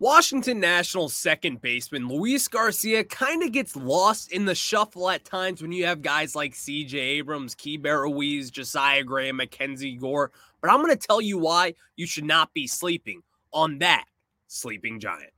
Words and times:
Washington 0.00 0.58
Nationals 0.58 1.14
second 1.14 1.60
baseman 1.60 2.08
Luis 2.08 2.48
Garcia 2.48 3.04
kind 3.04 3.44
of 3.44 3.52
gets 3.52 3.76
lost 3.76 4.32
in 4.32 4.44
the 4.44 4.54
shuffle 4.54 5.08
at 5.08 5.24
times 5.24 5.62
when 5.62 5.70
you 5.70 5.86
have 5.86 6.02
guys 6.02 6.34
like 6.34 6.52
CJ 6.52 6.94
Abrams, 6.94 7.54
Keibert 7.54 8.02
Ruiz, 8.02 8.50
Josiah 8.50 9.04
Gray, 9.04 9.30
Mackenzie 9.30 9.94
Gore. 9.94 10.32
But 10.60 10.72
I'm 10.72 10.82
going 10.82 10.96
to 10.96 11.06
tell 11.06 11.20
you 11.20 11.38
why 11.38 11.74
you 11.94 12.08
should 12.08 12.24
not 12.24 12.52
be 12.52 12.66
sleeping 12.66 13.22
on 13.52 13.78
that 13.78 14.06
sleeping 14.48 14.98
giant. 14.98 15.30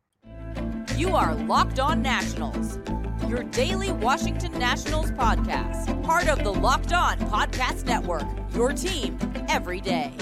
You 0.96 1.14
are 1.14 1.34
Locked 1.34 1.78
On 1.78 2.00
Nationals, 2.00 2.78
your 3.28 3.42
daily 3.42 3.92
Washington 3.92 4.58
Nationals 4.58 5.10
podcast, 5.10 6.02
part 6.02 6.28
of 6.28 6.42
the 6.42 6.52
Locked 6.52 6.94
On 6.94 7.18
Podcast 7.18 7.84
Network, 7.84 8.24
your 8.54 8.72
team 8.72 9.18
every 9.50 9.82
day. 9.82 10.14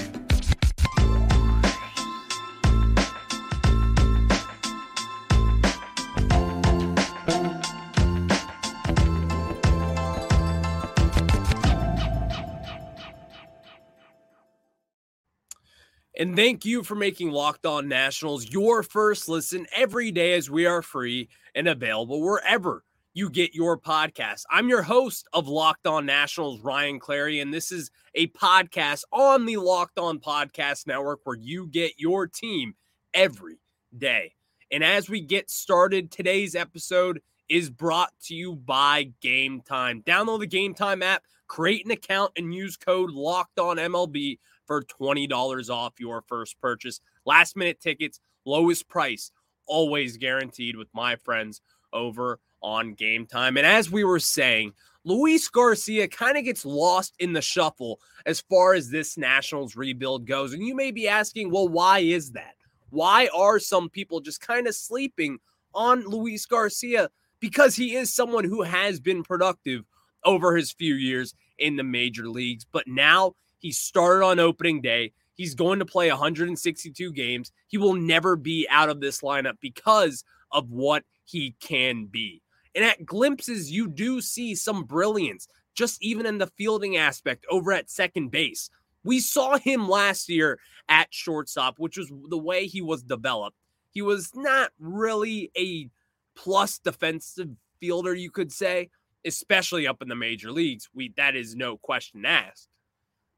And 16.16 16.36
thank 16.36 16.64
you 16.64 16.84
for 16.84 16.94
making 16.94 17.32
Locked 17.32 17.66
On 17.66 17.88
Nationals 17.88 18.48
your 18.48 18.84
first 18.84 19.28
listen 19.28 19.66
every 19.74 20.12
day 20.12 20.34
as 20.34 20.48
we 20.48 20.64
are 20.64 20.80
free 20.80 21.28
and 21.56 21.66
available 21.66 22.20
wherever 22.20 22.84
you 23.14 23.28
get 23.28 23.52
your 23.52 23.76
podcast. 23.76 24.44
I'm 24.48 24.68
your 24.68 24.82
host 24.82 25.26
of 25.32 25.48
Locked 25.48 25.88
On 25.88 26.06
Nationals, 26.06 26.60
Ryan 26.60 27.00
Clary, 27.00 27.40
and 27.40 27.52
this 27.52 27.72
is 27.72 27.90
a 28.14 28.28
podcast 28.28 29.02
on 29.10 29.44
the 29.44 29.56
Locked 29.56 29.98
On 29.98 30.20
Podcast 30.20 30.86
Network 30.86 31.18
where 31.24 31.36
you 31.36 31.66
get 31.66 31.94
your 31.98 32.28
team 32.28 32.76
every 33.12 33.58
day. 33.98 34.34
And 34.70 34.84
as 34.84 35.10
we 35.10 35.20
get 35.20 35.50
started, 35.50 36.12
today's 36.12 36.54
episode 36.54 37.22
is 37.48 37.70
brought 37.70 38.12
to 38.26 38.36
you 38.36 38.54
by 38.54 39.10
Gametime. 39.20 40.04
Download 40.04 40.38
the 40.38 40.46
Gametime 40.46 41.02
app, 41.02 41.24
create 41.48 41.84
an 41.84 41.90
account, 41.90 42.30
and 42.36 42.54
use 42.54 42.76
code 42.76 43.10
Locked 43.10 43.58
On 43.58 43.78
MLB 43.78 44.38
for 44.66 44.82
$20 44.82 45.70
off 45.70 46.00
your 46.00 46.22
first 46.22 46.60
purchase. 46.60 47.00
Last 47.24 47.56
minute 47.56 47.80
tickets, 47.80 48.20
lowest 48.44 48.88
price, 48.88 49.30
always 49.66 50.16
guaranteed 50.16 50.76
with 50.76 50.88
my 50.92 51.16
friends 51.16 51.60
over 51.92 52.40
on 52.62 52.94
Gametime. 52.94 53.58
And 53.58 53.66
as 53.66 53.90
we 53.90 54.04
were 54.04 54.18
saying, 54.18 54.72
Luis 55.04 55.48
Garcia 55.48 56.08
kind 56.08 56.38
of 56.38 56.44
gets 56.44 56.64
lost 56.64 57.14
in 57.18 57.34
the 57.34 57.42
shuffle 57.42 58.00
as 58.24 58.40
far 58.40 58.74
as 58.74 58.88
this 58.88 59.18
Nationals 59.18 59.76
rebuild 59.76 60.26
goes. 60.26 60.54
And 60.54 60.66
you 60.66 60.74
may 60.74 60.90
be 60.90 61.06
asking, 61.06 61.50
well, 61.50 61.68
why 61.68 61.98
is 61.98 62.32
that? 62.32 62.54
Why 62.88 63.28
are 63.34 63.58
some 63.58 63.90
people 63.90 64.20
just 64.20 64.40
kind 64.40 64.66
of 64.66 64.74
sleeping 64.74 65.38
on 65.74 66.06
Luis 66.06 66.46
Garcia? 66.46 67.10
Because 67.38 67.76
he 67.76 67.96
is 67.96 68.14
someone 68.14 68.44
who 68.44 68.62
has 68.62 68.98
been 68.98 69.22
productive 69.22 69.84
over 70.24 70.56
his 70.56 70.72
few 70.72 70.94
years 70.94 71.34
in 71.58 71.76
the 71.76 71.82
major 71.82 72.28
leagues. 72.28 72.64
But 72.64 72.86
now 72.86 73.34
he 73.64 73.72
started 73.72 74.22
on 74.26 74.38
opening 74.38 74.82
day. 74.82 75.14
He's 75.36 75.54
going 75.54 75.78
to 75.78 75.86
play 75.86 76.10
162 76.10 77.12
games. 77.12 77.50
He 77.66 77.78
will 77.78 77.94
never 77.94 78.36
be 78.36 78.66
out 78.68 78.90
of 78.90 79.00
this 79.00 79.22
lineup 79.22 79.54
because 79.58 80.22
of 80.52 80.68
what 80.68 81.02
he 81.24 81.56
can 81.60 82.04
be. 82.04 82.42
And 82.74 82.84
at 82.84 83.06
glimpses, 83.06 83.70
you 83.70 83.88
do 83.88 84.20
see 84.20 84.54
some 84.54 84.84
brilliance, 84.84 85.48
just 85.74 86.02
even 86.02 86.26
in 86.26 86.36
the 86.36 86.52
fielding 86.58 86.98
aspect 86.98 87.46
over 87.50 87.72
at 87.72 87.88
second 87.88 88.30
base. 88.30 88.68
We 89.02 89.18
saw 89.18 89.56
him 89.56 89.88
last 89.88 90.28
year 90.28 90.58
at 90.90 91.08
shortstop, 91.10 91.78
which 91.78 91.96
was 91.96 92.12
the 92.28 92.36
way 92.36 92.66
he 92.66 92.82
was 92.82 93.02
developed. 93.02 93.56
He 93.92 94.02
was 94.02 94.30
not 94.34 94.72
really 94.78 95.50
a 95.56 95.88
plus 96.34 96.78
defensive 96.78 97.48
fielder, 97.80 98.14
you 98.14 98.30
could 98.30 98.52
say, 98.52 98.90
especially 99.24 99.86
up 99.86 100.02
in 100.02 100.08
the 100.08 100.14
major 100.14 100.52
leagues. 100.52 100.90
We 100.92 101.14
that 101.16 101.34
is 101.34 101.56
no 101.56 101.78
question 101.78 102.26
asked. 102.26 102.68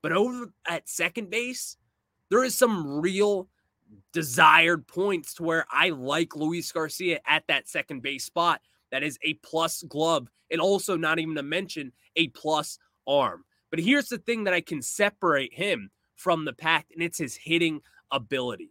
But 0.06 0.12
over 0.12 0.52
at 0.68 0.88
second 0.88 1.30
base, 1.30 1.76
there 2.30 2.44
is 2.44 2.54
some 2.54 3.00
real 3.00 3.48
desired 4.12 4.86
points 4.86 5.34
to 5.34 5.42
where 5.42 5.66
I 5.68 5.88
like 5.88 6.36
Luis 6.36 6.70
Garcia 6.70 7.18
at 7.26 7.42
that 7.48 7.68
second 7.68 8.02
base 8.02 8.24
spot. 8.24 8.60
That 8.92 9.02
is 9.02 9.18
a 9.24 9.34
plus 9.42 9.82
glove, 9.82 10.28
and 10.48 10.60
also 10.60 10.96
not 10.96 11.18
even 11.18 11.34
to 11.34 11.42
mention 11.42 11.90
a 12.14 12.28
plus 12.28 12.78
arm. 13.04 13.44
But 13.70 13.80
here's 13.80 14.08
the 14.08 14.18
thing 14.18 14.44
that 14.44 14.54
I 14.54 14.60
can 14.60 14.80
separate 14.80 15.52
him 15.52 15.90
from 16.14 16.44
the 16.44 16.52
pack, 16.52 16.86
and 16.94 17.02
it's 17.02 17.18
his 17.18 17.34
hitting 17.34 17.80
ability. 18.12 18.70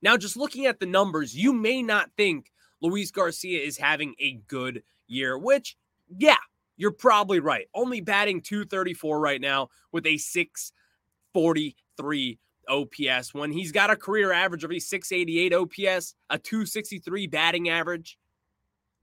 Now, 0.00 0.16
just 0.16 0.36
looking 0.36 0.66
at 0.66 0.78
the 0.78 0.86
numbers, 0.86 1.34
you 1.34 1.52
may 1.52 1.82
not 1.82 2.12
think 2.16 2.52
Luis 2.80 3.10
Garcia 3.10 3.60
is 3.60 3.76
having 3.76 4.14
a 4.20 4.34
good 4.46 4.84
year, 5.08 5.36
which, 5.36 5.76
yeah, 6.16 6.36
you're 6.80 6.90
probably 6.90 7.38
right. 7.40 7.66
Only 7.74 8.00
batting 8.00 8.40
234 8.40 9.20
right 9.20 9.40
now 9.40 9.68
with 9.92 10.06
a 10.06 10.16
643 10.16 12.38
OPS 12.70 13.34
when 13.34 13.52
he's 13.52 13.70
got 13.70 13.90
a 13.90 13.96
career 13.96 14.32
average 14.32 14.64
of 14.64 14.72
a 14.72 14.78
688 14.78 15.52
OPS, 15.52 16.14
a 16.30 16.38
263 16.38 17.26
batting 17.26 17.68
average. 17.68 18.16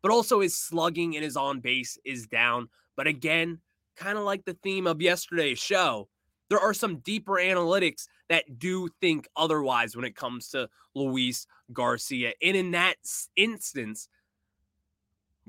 But 0.01 0.11
also 0.11 0.39
his 0.39 0.55
slugging 0.55 1.15
and 1.15 1.23
his 1.23 1.37
on 1.37 1.59
base 1.59 1.99
is 2.03 2.25
down. 2.25 2.69
But 2.95 3.05
again, 3.05 3.59
kind 3.95 4.17
of 4.17 4.23
like 4.23 4.45
the 4.45 4.57
theme 4.63 4.87
of 4.87 4.99
yesterday's 4.99 5.59
show, 5.59 6.09
there 6.49 6.59
are 6.59 6.73
some 6.73 6.97
deeper 7.01 7.33
analytics 7.33 8.07
that 8.29 8.57
do 8.57 8.89
think 9.01 9.27
otherwise 9.35 9.95
when 9.95 10.05
it 10.05 10.15
comes 10.15 10.49
to 10.49 10.67
Luis 10.95 11.45
Garcia. 11.71 12.33
And 12.41 12.57
in 12.57 12.71
that 12.71 12.95
instance, 13.35 14.09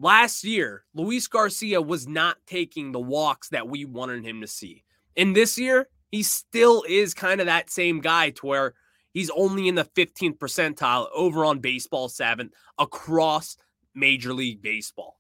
Last 0.01 0.45
year, 0.45 0.85
Luis 0.95 1.27
Garcia 1.27 1.83
was 1.83 2.07
not 2.07 2.37
taking 2.47 2.93
the 2.93 3.01
walks 3.01 3.49
that 3.49 3.69
we 3.69 3.85
wanted 3.85 4.25
him 4.25 4.41
to 4.41 4.47
see. 4.47 4.85
And 5.17 5.35
this 5.35 5.59
year, 5.59 5.89
he 6.13 6.23
still 6.23 6.85
is 6.89 7.15
kind 7.15 7.41
of 7.41 7.47
that 7.47 7.69
same 7.69 8.01
guy 8.01 8.31
to 8.31 8.47
where 8.47 8.75
he's 9.13 9.31
only 9.31 9.67
in 9.67 9.75
the 9.75 9.85
15th 9.85 10.39
percentile 10.39 11.09
over 11.13 11.45
on 11.45 11.59
Baseball 11.59 12.09
Savant 12.09 12.55
across 12.79 13.57
Major 13.93 14.33
League 14.33 14.63
Baseball. 14.63 15.19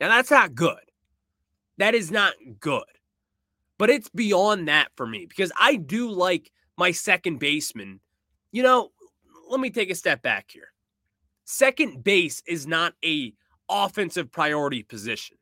Now, 0.00 0.08
that's 0.08 0.30
not 0.30 0.54
good. 0.54 0.80
That 1.76 1.94
is 1.94 2.10
not 2.10 2.32
good. 2.58 2.84
But 3.76 3.90
it's 3.90 4.08
beyond 4.08 4.68
that 4.68 4.88
for 4.96 5.06
me 5.06 5.26
because 5.26 5.52
I 5.60 5.76
do 5.76 6.10
like 6.10 6.50
my 6.78 6.90
second 6.92 7.38
baseman. 7.38 8.00
You 8.50 8.62
know, 8.62 8.92
let 9.50 9.60
me 9.60 9.68
take 9.68 9.90
a 9.90 9.94
step 9.94 10.22
back 10.22 10.50
here. 10.50 10.72
Second 11.44 12.02
base 12.02 12.42
is 12.46 12.66
not 12.66 12.94
a 13.04 13.34
offensive 13.70 14.30
priority 14.30 14.82
position. 14.82 15.36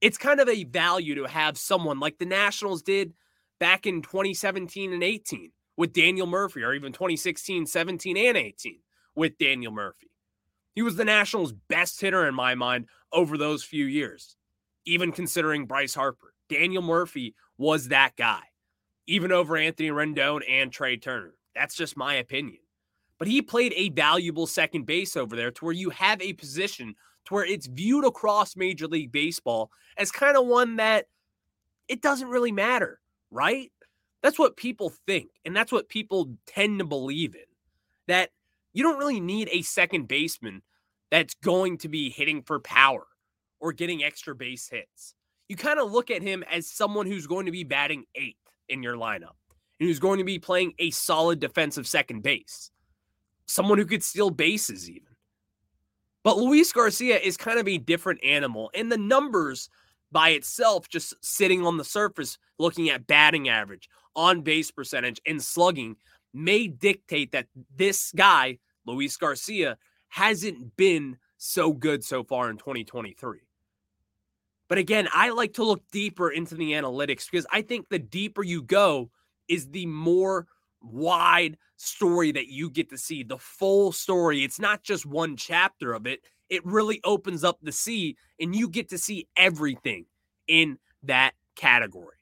It's 0.00 0.18
kind 0.18 0.40
of 0.40 0.48
a 0.48 0.64
value 0.64 1.14
to 1.16 1.24
have 1.24 1.56
someone 1.56 2.00
like 2.00 2.18
the 2.18 2.26
Nationals 2.26 2.82
did 2.82 3.12
back 3.60 3.86
in 3.86 4.02
2017 4.02 4.92
and 4.92 5.04
18 5.04 5.52
with 5.76 5.92
Daniel 5.92 6.26
Murphy, 6.26 6.62
or 6.62 6.74
even 6.74 6.92
2016, 6.92 7.66
17, 7.66 8.16
and 8.16 8.36
18 8.36 8.80
with 9.14 9.38
Daniel 9.38 9.72
Murphy. 9.72 10.10
He 10.74 10.82
was 10.82 10.96
the 10.96 11.04
Nationals' 11.04 11.52
best 11.52 12.00
hitter 12.00 12.26
in 12.26 12.34
my 12.34 12.54
mind 12.54 12.86
over 13.12 13.38
those 13.38 13.62
few 13.62 13.84
years, 13.84 14.36
even 14.86 15.12
considering 15.12 15.66
Bryce 15.66 15.94
Harper. 15.94 16.34
Daniel 16.48 16.82
Murphy 16.82 17.34
was 17.58 17.88
that 17.88 18.16
guy, 18.16 18.40
even 19.06 19.32
over 19.32 19.56
Anthony 19.56 19.90
Rendon 19.90 20.40
and 20.48 20.72
Trea 20.72 20.96
Turner. 20.96 21.34
That's 21.54 21.74
just 21.74 21.96
my 21.96 22.14
opinion. 22.14 22.58
But 23.18 23.28
he 23.28 23.40
played 23.40 23.72
a 23.76 23.90
valuable 23.90 24.46
second 24.46 24.84
base 24.84 25.16
over 25.16 25.36
there 25.36 25.50
to 25.52 25.64
where 25.64 25.74
you 25.74 25.90
have 25.90 26.20
a 26.20 26.32
position 26.32 26.96
to 27.26 27.34
where 27.34 27.44
it's 27.44 27.66
viewed 27.66 28.04
across 28.04 28.56
Major 28.56 28.86
League 28.86 29.12
Baseball 29.12 29.70
as 29.96 30.10
kind 30.10 30.36
of 30.36 30.46
one 30.46 30.76
that 30.76 31.06
it 31.88 32.02
doesn't 32.02 32.28
really 32.28 32.52
matter, 32.52 33.00
right? 33.30 33.70
That's 34.22 34.38
what 34.38 34.56
people 34.56 34.92
think. 35.06 35.30
And 35.44 35.54
that's 35.54 35.72
what 35.72 35.88
people 35.88 36.36
tend 36.46 36.78
to 36.78 36.84
believe 36.84 37.34
in 37.34 37.42
that 38.08 38.30
you 38.72 38.82
don't 38.82 38.98
really 38.98 39.20
need 39.20 39.48
a 39.52 39.62
second 39.62 40.08
baseman 40.08 40.62
that's 41.10 41.34
going 41.34 41.78
to 41.78 41.88
be 41.88 42.10
hitting 42.10 42.42
for 42.42 42.58
power 42.60 43.06
or 43.60 43.72
getting 43.72 44.02
extra 44.02 44.34
base 44.34 44.68
hits. 44.68 45.14
You 45.48 45.56
kind 45.56 45.78
of 45.78 45.92
look 45.92 46.10
at 46.10 46.22
him 46.22 46.42
as 46.50 46.66
someone 46.66 47.06
who's 47.06 47.26
going 47.26 47.46
to 47.46 47.52
be 47.52 47.64
batting 47.64 48.04
eighth 48.14 48.38
in 48.68 48.82
your 48.82 48.96
lineup 48.96 49.36
and 49.78 49.88
who's 49.88 49.98
going 49.98 50.18
to 50.18 50.24
be 50.24 50.38
playing 50.38 50.72
a 50.78 50.90
solid 50.90 51.40
defensive 51.40 51.86
second 51.86 52.22
base, 52.22 52.70
someone 53.46 53.78
who 53.78 53.84
could 53.84 54.02
steal 54.02 54.30
bases, 54.30 54.88
even. 54.88 55.11
But 56.24 56.38
Luis 56.38 56.72
Garcia 56.72 57.18
is 57.18 57.36
kind 57.36 57.58
of 57.58 57.66
a 57.66 57.78
different 57.78 58.22
animal. 58.24 58.70
And 58.74 58.90
the 58.90 58.98
numbers 58.98 59.68
by 60.12 60.30
itself, 60.30 60.88
just 60.88 61.14
sitting 61.20 61.66
on 61.66 61.76
the 61.78 61.84
surface, 61.84 62.38
looking 62.58 62.90
at 62.90 63.06
batting 63.06 63.48
average, 63.48 63.88
on 64.14 64.42
base 64.42 64.70
percentage, 64.70 65.20
and 65.26 65.42
slugging, 65.42 65.96
may 66.34 66.68
dictate 66.68 67.32
that 67.32 67.46
this 67.76 68.12
guy, 68.14 68.58
Luis 68.86 69.16
Garcia, 69.16 69.78
hasn't 70.08 70.76
been 70.76 71.16
so 71.38 71.72
good 71.72 72.04
so 72.04 72.22
far 72.22 72.50
in 72.50 72.56
2023. 72.56 73.40
But 74.68 74.78
again, 74.78 75.08
I 75.12 75.30
like 75.30 75.54
to 75.54 75.64
look 75.64 75.82
deeper 75.90 76.30
into 76.30 76.54
the 76.54 76.72
analytics 76.72 77.30
because 77.30 77.46
I 77.50 77.62
think 77.62 77.88
the 77.88 77.98
deeper 77.98 78.42
you 78.42 78.62
go 78.62 79.10
is 79.48 79.68
the 79.68 79.86
more 79.86 80.46
wide 80.82 81.56
story 81.76 82.32
that 82.32 82.48
you 82.48 82.70
get 82.70 82.90
to 82.90 82.98
see, 82.98 83.22
the 83.22 83.38
full 83.38 83.92
story. 83.92 84.44
It's 84.44 84.60
not 84.60 84.82
just 84.82 85.06
one 85.06 85.36
chapter 85.36 85.92
of 85.92 86.06
it, 86.06 86.20
it 86.48 86.64
really 86.66 87.00
opens 87.04 87.44
up 87.44 87.58
the 87.62 87.72
sea 87.72 88.16
and 88.38 88.54
you 88.54 88.68
get 88.68 88.88
to 88.90 88.98
see 88.98 89.26
everything 89.36 90.06
in 90.48 90.78
that 91.02 91.32
category. 91.56 92.16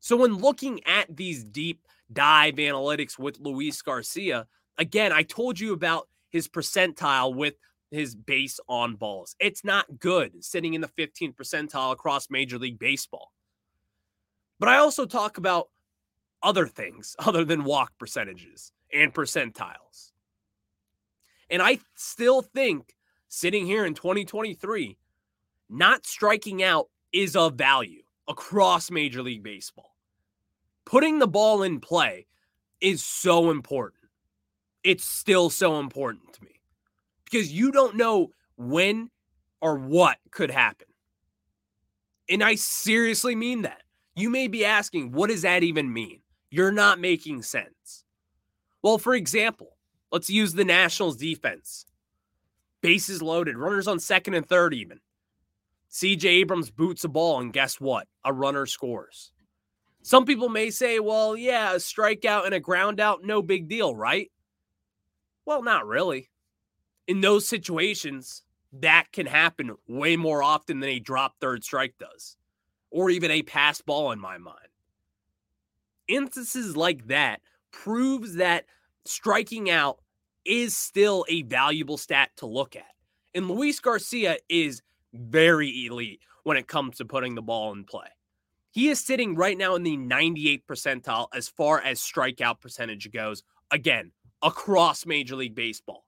So, 0.00 0.16
when 0.16 0.38
looking 0.38 0.80
at 0.86 1.14
these 1.14 1.44
deep 1.44 1.86
dive 2.12 2.54
analytics 2.54 3.18
with 3.18 3.38
Luis 3.38 3.80
Garcia, 3.82 4.46
again, 4.78 5.12
I 5.12 5.22
told 5.22 5.60
you 5.60 5.72
about 5.72 6.08
his 6.30 6.48
percentile 6.48 7.34
with 7.34 7.54
his 7.90 8.16
base 8.16 8.58
on 8.68 8.96
balls. 8.96 9.36
It's 9.38 9.64
not 9.64 10.00
good 10.00 10.42
sitting 10.42 10.74
in 10.74 10.80
the 10.80 10.88
15th 10.88 11.34
percentile 11.34 11.92
across 11.92 12.30
Major 12.30 12.58
League 12.58 12.78
Baseball. 12.78 13.32
But 14.58 14.70
I 14.70 14.78
also 14.78 15.06
talk 15.06 15.38
about 15.38 15.68
other 16.42 16.66
things 16.66 17.16
other 17.24 17.44
than 17.44 17.64
walk 17.64 17.92
percentages 17.98 18.72
and 18.92 19.12
percentiles. 19.12 20.12
And 21.50 21.60
I 21.60 21.78
still 21.96 22.42
think 22.42 22.94
sitting 23.28 23.66
here 23.66 23.84
in 23.84 23.94
2023, 23.94 24.96
not 25.68 26.06
striking 26.06 26.62
out 26.62 26.88
is 27.12 27.36
of 27.36 27.54
value 27.54 28.02
across 28.28 28.90
Major 28.90 29.22
League 29.22 29.42
Baseball. 29.42 29.94
Putting 30.84 31.18
the 31.18 31.28
ball 31.28 31.62
in 31.62 31.80
play 31.80 32.26
is 32.80 33.04
so 33.04 33.50
important. 33.50 34.02
It's 34.82 35.04
still 35.04 35.50
so 35.50 35.78
important 35.78 36.32
to 36.34 36.44
me 36.44 36.60
because 37.24 37.52
you 37.52 37.70
don't 37.70 37.96
know 37.96 38.30
when 38.56 39.10
or 39.60 39.76
what 39.76 40.18
could 40.30 40.50
happen. 40.50 40.88
And 42.28 42.42
I 42.42 42.56
seriously 42.56 43.34
mean 43.34 43.62
that. 43.62 43.82
You 44.16 44.28
may 44.30 44.48
be 44.48 44.64
asking, 44.64 45.12
what 45.12 45.30
does 45.30 45.42
that 45.42 45.62
even 45.62 45.92
mean? 45.92 46.21
You're 46.52 46.70
not 46.70 47.00
making 47.00 47.40
sense. 47.40 48.04
Well, 48.82 48.98
for 48.98 49.14
example, 49.14 49.78
let's 50.10 50.28
use 50.28 50.52
the 50.52 50.66
Nationals 50.66 51.16
defense. 51.16 51.86
Bases 52.82 53.22
loaded, 53.22 53.56
runners 53.56 53.88
on 53.88 53.98
second 53.98 54.34
and 54.34 54.46
third, 54.46 54.74
even. 54.74 55.00
CJ 55.90 56.26
Abrams 56.26 56.70
boots 56.70 57.04
a 57.04 57.08
ball, 57.08 57.40
and 57.40 57.54
guess 57.54 57.80
what? 57.80 58.06
A 58.26 58.34
runner 58.34 58.66
scores. 58.66 59.32
Some 60.02 60.26
people 60.26 60.50
may 60.50 60.68
say, 60.68 61.00
well, 61.00 61.38
yeah, 61.38 61.72
a 61.72 61.76
strikeout 61.76 62.44
and 62.44 62.52
a 62.52 62.60
ground 62.60 63.00
out, 63.00 63.24
no 63.24 63.40
big 63.40 63.66
deal, 63.66 63.96
right? 63.96 64.30
Well, 65.46 65.62
not 65.62 65.86
really 65.86 66.28
in 67.06 67.22
those 67.22 67.48
situations, 67.48 68.42
that 68.74 69.06
can 69.10 69.24
happen 69.24 69.74
way 69.88 70.18
more 70.18 70.42
often 70.42 70.80
than 70.80 70.90
a 70.90 71.00
drop 71.00 71.36
third 71.40 71.64
strike 71.64 71.94
does, 71.98 72.36
or 72.90 73.08
even 73.08 73.30
a 73.30 73.42
pass 73.42 73.80
ball 73.80 74.12
in 74.12 74.20
my 74.20 74.36
mind. 74.36 74.58
Instances 76.12 76.76
like 76.76 77.06
that 77.08 77.40
proves 77.72 78.34
that 78.34 78.66
striking 79.06 79.70
out 79.70 79.98
is 80.44 80.76
still 80.76 81.24
a 81.28 81.42
valuable 81.42 81.96
stat 81.96 82.30
to 82.36 82.46
look 82.46 82.76
at. 82.76 82.92
And 83.34 83.48
Luis 83.48 83.80
Garcia 83.80 84.36
is 84.50 84.82
very 85.14 85.86
elite 85.86 86.20
when 86.44 86.58
it 86.58 86.66
comes 86.66 86.98
to 86.98 87.06
putting 87.06 87.34
the 87.34 87.40
ball 87.40 87.72
in 87.72 87.84
play. 87.84 88.08
He 88.72 88.90
is 88.90 89.00
sitting 89.00 89.36
right 89.36 89.56
now 89.56 89.74
in 89.74 89.84
the 89.84 89.96
98th 89.96 90.64
percentile 90.66 91.28
as 91.34 91.48
far 91.48 91.80
as 91.80 91.98
strikeout 91.98 92.60
percentage 92.60 93.10
goes, 93.10 93.42
again, 93.70 94.12
across 94.42 95.06
Major 95.06 95.36
League 95.36 95.54
Baseball. 95.54 96.04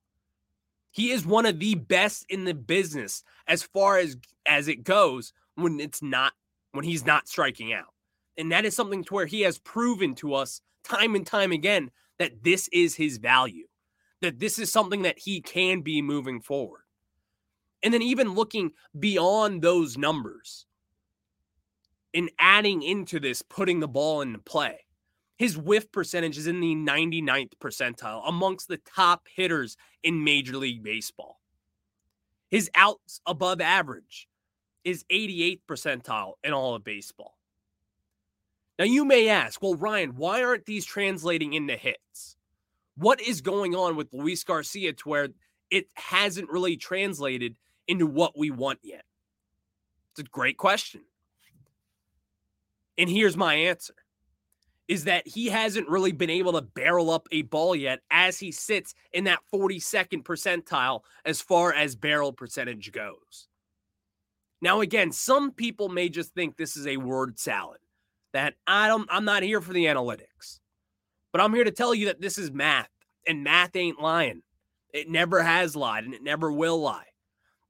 He 0.91 1.11
is 1.11 1.25
one 1.25 1.47
of 1.47 1.59
the 1.59 1.73
best 1.73 2.27
in 2.29 2.45
the 2.45 2.53
business 2.53 3.23
as 3.47 3.63
far 3.63 3.97
as 3.97 4.17
as 4.45 4.67
it 4.67 4.83
goes 4.83 5.33
when 5.55 5.79
it's 5.79 6.03
not 6.03 6.33
when 6.73 6.85
he's 6.85 7.05
not 7.05 7.27
striking 7.27 7.73
out. 7.73 7.94
And 8.37 8.51
that 8.51 8.65
is 8.65 8.75
something 8.75 9.03
to 9.05 9.13
where 9.13 9.25
he 9.25 9.41
has 9.41 9.57
proven 9.59 10.15
to 10.15 10.33
us 10.33 10.61
time 10.83 11.15
and 11.15 11.25
time 11.25 11.51
again 11.51 11.91
that 12.19 12.43
this 12.43 12.67
is 12.71 12.95
his 12.95 13.17
value. 13.17 13.67
That 14.21 14.39
this 14.39 14.59
is 14.59 14.71
something 14.71 15.03
that 15.03 15.19
he 15.19 15.41
can 15.41 15.81
be 15.81 16.01
moving 16.01 16.41
forward. 16.41 16.81
And 17.83 17.93
then 17.93 18.01
even 18.01 18.33
looking 18.33 18.71
beyond 18.97 19.61
those 19.61 19.97
numbers 19.97 20.65
and 22.13 22.31
adding 22.39 22.81
into 22.81 23.19
this 23.19 23.41
putting 23.41 23.79
the 23.79 23.87
ball 23.87 24.21
into 24.21 24.39
play. 24.39 24.79
His 25.37 25.57
whiff 25.57 25.91
percentage 25.91 26.37
is 26.37 26.47
in 26.47 26.61
the 26.61 26.75
99th 26.75 27.51
percentile 27.61 28.23
amongst 28.25 28.69
the 28.69 28.77
top 28.77 29.27
hitters 29.35 29.75
in 30.01 30.23
Major 30.23 30.55
League 30.55 30.81
Baseball. 30.81 31.41
His 32.49 32.71
outs 32.73 33.19
above 33.25 33.59
average 33.59 34.29
is 34.85 35.03
88th 35.11 35.59
percentile 35.67 36.33
in 36.43 36.53
all 36.53 36.75
of 36.75 36.85
baseball. 36.85 37.34
Now, 38.77 38.85
you 38.85 39.05
may 39.05 39.29
ask, 39.29 39.61
well, 39.61 39.75
Ryan, 39.75 40.15
why 40.15 40.43
aren't 40.43 40.65
these 40.65 40.85
translating 40.85 41.53
into 41.53 41.77
hits? 41.77 42.35
What 42.97 43.21
is 43.21 43.41
going 43.41 43.75
on 43.75 43.95
with 43.95 44.13
Luis 44.13 44.43
Garcia 44.43 44.93
to 44.93 45.09
where 45.09 45.29
it 45.71 45.87
hasn't 45.93 46.49
really 46.49 46.77
translated 46.77 47.55
into 47.87 48.05
what 48.05 48.37
we 48.37 48.51
want 48.51 48.79
yet? 48.83 49.05
It's 50.11 50.21
a 50.21 50.23
great 50.23 50.57
question. 50.57 51.01
And 52.97 53.09
here's 53.09 53.35
my 53.35 53.55
answer 53.55 53.93
is 54.87 55.05
that 55.05 55.27
he 55.27 55.47
hasn't 55.47 55.89
really 55.89 56.11
been 56.11 56.29
able 56.29 56.53
to 56.53 56.61
barrel 56.61 57.09
up 57.09 57.27
a 57.31 57.41
ball 57.41 57.75
yet 57.75 58.01
as 58.11 58.37
he 58.37 58.51
sits 58.51 58.93
in 59.13 59.23
that 59.23 59.39
42nd 59.53 60.23
percentile 60.23 61.01
as 61.25 61.41
far 61.41 61.73
as 61.73 61.95
barrel 61.95 62.31
percentage 62.31 62.91
goes. 62.91 63.47
Now, 64.61 64.81
again, 64.81 65.11
some 65.11 65.51
people 65.51 65.89
may 65.89 66.07
just 66.07 66.33
think 66.33 66.55
this 66.55 66.77
is 66.77 66.85
a 66.85 66.97
word 66.97 67.39
salad, 67.39 67.79
that 68.35 68.53
I 68.67 68.89
don't, 68.89 69.07
I'm 69.09 69.23
not 69.23 69.43
here 69.43 69.61
for 69.61 69.71
the 69.71 69.85
analytics, 69.85 70.59
but 71.31 71.39
I'm 71.39 71.53
here 71.53 71.63
to 71.63 71.71
tell 71.71 71.95
you 71.95 72.07
that 72.07 72.19
this 72.19 72.37
is 72.37 72.51
math, 72.51 72.89
and 73.25 73.45
math 73.45 73.77
ain't 73.77 74.01
lying. 74.01 74.41
It 74.93 75.09
never 75.09 75.41
has 75.41 75.73
lied, 75.73 76.03
and 76.03 76.13
it 76.13 76.21
never 76.21 76.51
will 76.51 76.81
lie. 76.81 77.05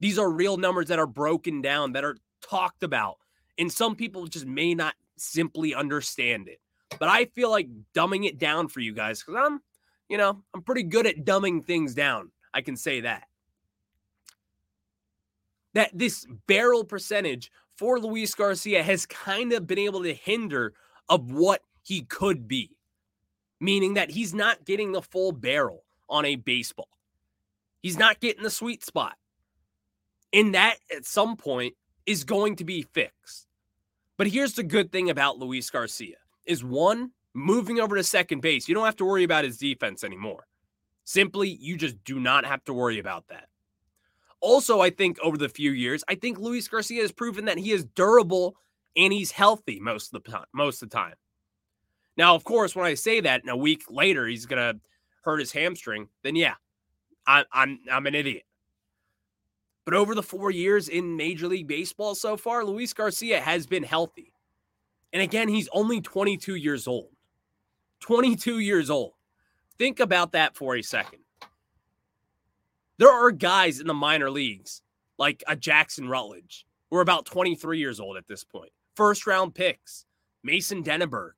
These 0.00 0.18
are 0.18 0.28
real 0.28 0.56
numbers 0.56 0.88
that 0.88 0.98
are 0.98 1.06
broken 1.06 1.62
down, 1.62 1.92
that 1.92 2.02
are 2.02 2.16
talked 2.42 2.82
about, 2.82 3.18
and 3.58 3.72
some 3.72 3.94
people 3.94 4.26
just 4.26 4.44
may 4.44 4.74
not 4.74 4.94
simply 5.16 5.72
understand 5.72 6.48
it. 6.48 6.58
But 6.98 7.10
I 7.10 7.26
feel 7.26 7.48
like 7.48 7.68
dumbing 7.94 8.26
it 8.26 8.36
down 8.36 8.66
for 8.66 8.80
you 8.80 8.92
guys 8.92 9.22
because 9.22 9.40
I'm, 9.46 9.60
you 10.08 10.18
know, 10.18 10.42
I'm 10.52 10.62
pretty 10.62 10.82
good 10.82 11.06
at 11.06 11.24
dumbing 11.24 11.64
things 11.64 11.94
down. 11.94 12.32
I 12.52 12.60
can 12.60 12.76
say 12.76 13.02
that. 13.02 13.22
That 15.74 15.90
this 15.96 16.26
barrel 16.48 16.82
percentage 16.82 17.52
for 17.76 17.98
Luis 17.98 18.34
Garcia 18.34 18.82
has 18.82 19.06
kind 19.06 19.52
of 19.52 19.66
been 19.66 19.78
able 19.78 20.02
to 20.02 20.14
hinder 20.14 20.74
of 21.08 21.30
what 21.30 21.62
he 21.82 22.02
could 22.02 22.48
be, 22.48 22.76
meaning 23.60 23.94
that 23.94 24.10
he's 24.10 24.34
not 24.34 24.64
getting 24.64 24.92
the 24.92 25.02
full 25.02 25.32
barrel 25.32 25.84
on 26.08 26.24
a 26.24 26.36
baseball. 26.36 26.88
He's 27.82 27.98
not 27.98 28.20
getting 28.20 28.42
the 28.42 28.50
sweet 28.50 28.84
spot. 28.84 29.16
And 30.32 30.54
that 30.54 30.78
at 30.94 31.04
some 31.04 31.36
point 31.36 31.74
is 32.04 32.24
going 32.24 32.56
to 32.56 32.64
be 32.64 32.82
fixed. 32.82 33.46
But 34.16 34.28
here's 34.28 34.54
the 34.54 34.62
good 34.62 34.90
thing 34.90 35.10
about 35.10 35.38
Luis 35.38 35.70
Garcia 35.70 36.16
is 36.46 36.64
one, 36.64 37.10
moving 37.34 37.80
over 37.80 37.96
to 37.96 38.02
second 38.02 38.40
base. 38.40 38.68
You 38.68 38.74
don't 38.74 38.86
have 38.86 38.96
to 38.96 39.04
worry 39.04 39.24
about 39.24 39.44
his 39.44 39.58
defense 39.58 40.04
anymore. 40.04 40.46
Simply, 41.04 41.50
you 41.60 41.76
just 41.76 42.02
do 42.04 42.18
not 42.18 42.44
have 42.44 42.64
to 42.64 42.72
worry 42.72 42.98
about 42.98 43.28
that. 43.28 43.48
Also, 44.40 44.80
I 44.80 44.90
think 44.90 45.18
over 45.20 45.36
the 45.36 45.48
few 45.48 45.72
years, 45.72 46.04
I 46.08 46.14
think 46.14 46.38
Luis 46.38 46.68
Garcia 46.68 47.02
has 47.02 47.12
proven 47.12 47.46
that 47.46 47.58
he 47.58 47.72
is 47.72 47.84
durable 47.84 48.56
and 48.96 49.12
he's 49.12 49.30
healthy 49.30 49.80
most 49.80 50.14
of 50.14 50.22
the 50.22 50.30
time. 50.30 50.44
Most 50.52 50.82
of 50.82 50.90
the 50.90 50.96
time. 50.96 51.14
Now, 52.16 52.34
of 52.34 52.44
course, 52.44 52.74
when 52.74 52.86
I 52.86 52.94
say 52.94 53.20
that, 53.20 53.42
and 53.42 53.50
a 53.50 53.56
week 53.56 53.84
later 53.90 54.26
he's 54.26 54.46
gonna 54.46 54.74
hurt 55.22 55.40
his 55.40 55.52
hamstring, 55.52 56.08
then 56.22 56.36
yeah, 56.36 56.54
I, 57.26 57.44
I'm 57.52 57.80
I'm 57.90 58.06
an 58.06 58.14
idiot. 58.14 58.44
But 59.84 59.94
over 59.94 60.14
the 60.14 60.22
four 60.22 60.50
years 60.50 60.88
in 60.88 61.16
Major 61.16 61.46
League 61.46 61.68
Baseball 61.68 62.14
so 62.14 62.36
far, 62.36 62.64
Luis 62.64 62.92
Garcia 62.92 63.40
has 63.40 63.66
been 63.66 63.84
healthy. 63.84 64.32
And 65.12 65.22
again, 65.22 65.48
he's 65.48 65.68
only 65.72 66.00
22 66.00 66.56
years 66.56 66.88
old. 66.88 67.10
22 68.00 68.58
years 68.58 68.90
old. 68.90 69.12
Think 69.78 70.00
about 70.00 70.32
that 70.32 70.56
for 70.56 70.76
a 70.76 70.82
second. 70.82 71.20
There 72.98 73.10
are 73.10 73.30
guys 73.30 73.80
in 73.80 73.86
the 73.86 73.94
minor 73.94 74.30
leagues 74.30 74.82
like 75.18 75.44
a 75.46 75.56
Jackson 75.56 76.08
Rutledge 76.08 76.66
who 76.90 76.96
are 76.96 77.02
about 77.02 77.26
23 77.26 77.78
years 77.78 78.00
old 78.00 78.16
at 78.16 78.26
this 78.26 78.44
point. 78.44 78.72
First 78.94 79.26
round 79.26 79.54
picks, 79.54 80.06
Mason 80.42 80.82
Denaburg. 80.82 81.32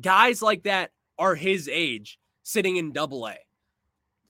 Guys 0.00 0.42
like 0.42 0.64
that 0.64 0.90
are 1.18 1.34
his 1.34 1.68
age 1.72 2.18
sitting 2.42 2.76
in 2.76 2.92
double 2.92 3.26
A. 3.26 3.36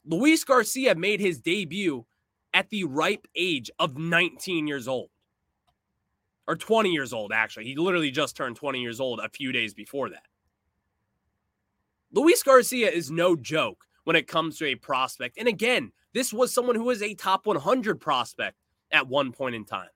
Luis 0.05 0.45
Garcia 0.45 0.95
made 0.95 1.21
his 1.21 1.41
debut 1.41 2.07
at 2.55 2.71
the 2.71 2.85
ripe 2.85 3.27
age 3.37 3.71
of 3.79 3.99
19 3.99 4.67
years 4.67 4.89
old 4.89 5.11
or 6.47 6.57
20 6.57 6.91
years 6.91 7.13
old, 7.13 7.31
actually. 7.33 7.65
He 7.65 7.77
literally 7.77 8.11
just 8.11 8.37
turned 8.37 8.57
20 8.57 8.81
years 8.81 9.01
old 9.01 9.21
a 9.21 9.29
few 9.29 9.53
days 9.53 9.75
before 9.75 10.09
that. 10.11 10.27
Luis 12.13 12.43
Garcia 12.43 12.91
is 12.91 13.11
no 13.11 13.37
joke 13.37 13.85
when 14.05 14.17
it 14.17 14.27
comes 14.27 14.57
to 14.57 14.65
a 14.65 14.75
prospect. 14.75 15.37
And 15.37 15.47
again, 15.47 15.93
this 16.15 16.33
was 16.33 16.53
someone 16.53 16.77
who 16.77 16.85
was 16.85 17.03
a 17.03 17.15
top 17.15 17.47
100 17.47 18.01
prospect 18.01 18.57
at 18.91 19.09
one 19.09 19.33
point 19.33 19.55
in 19.55 19.65
time. 19.65 19.89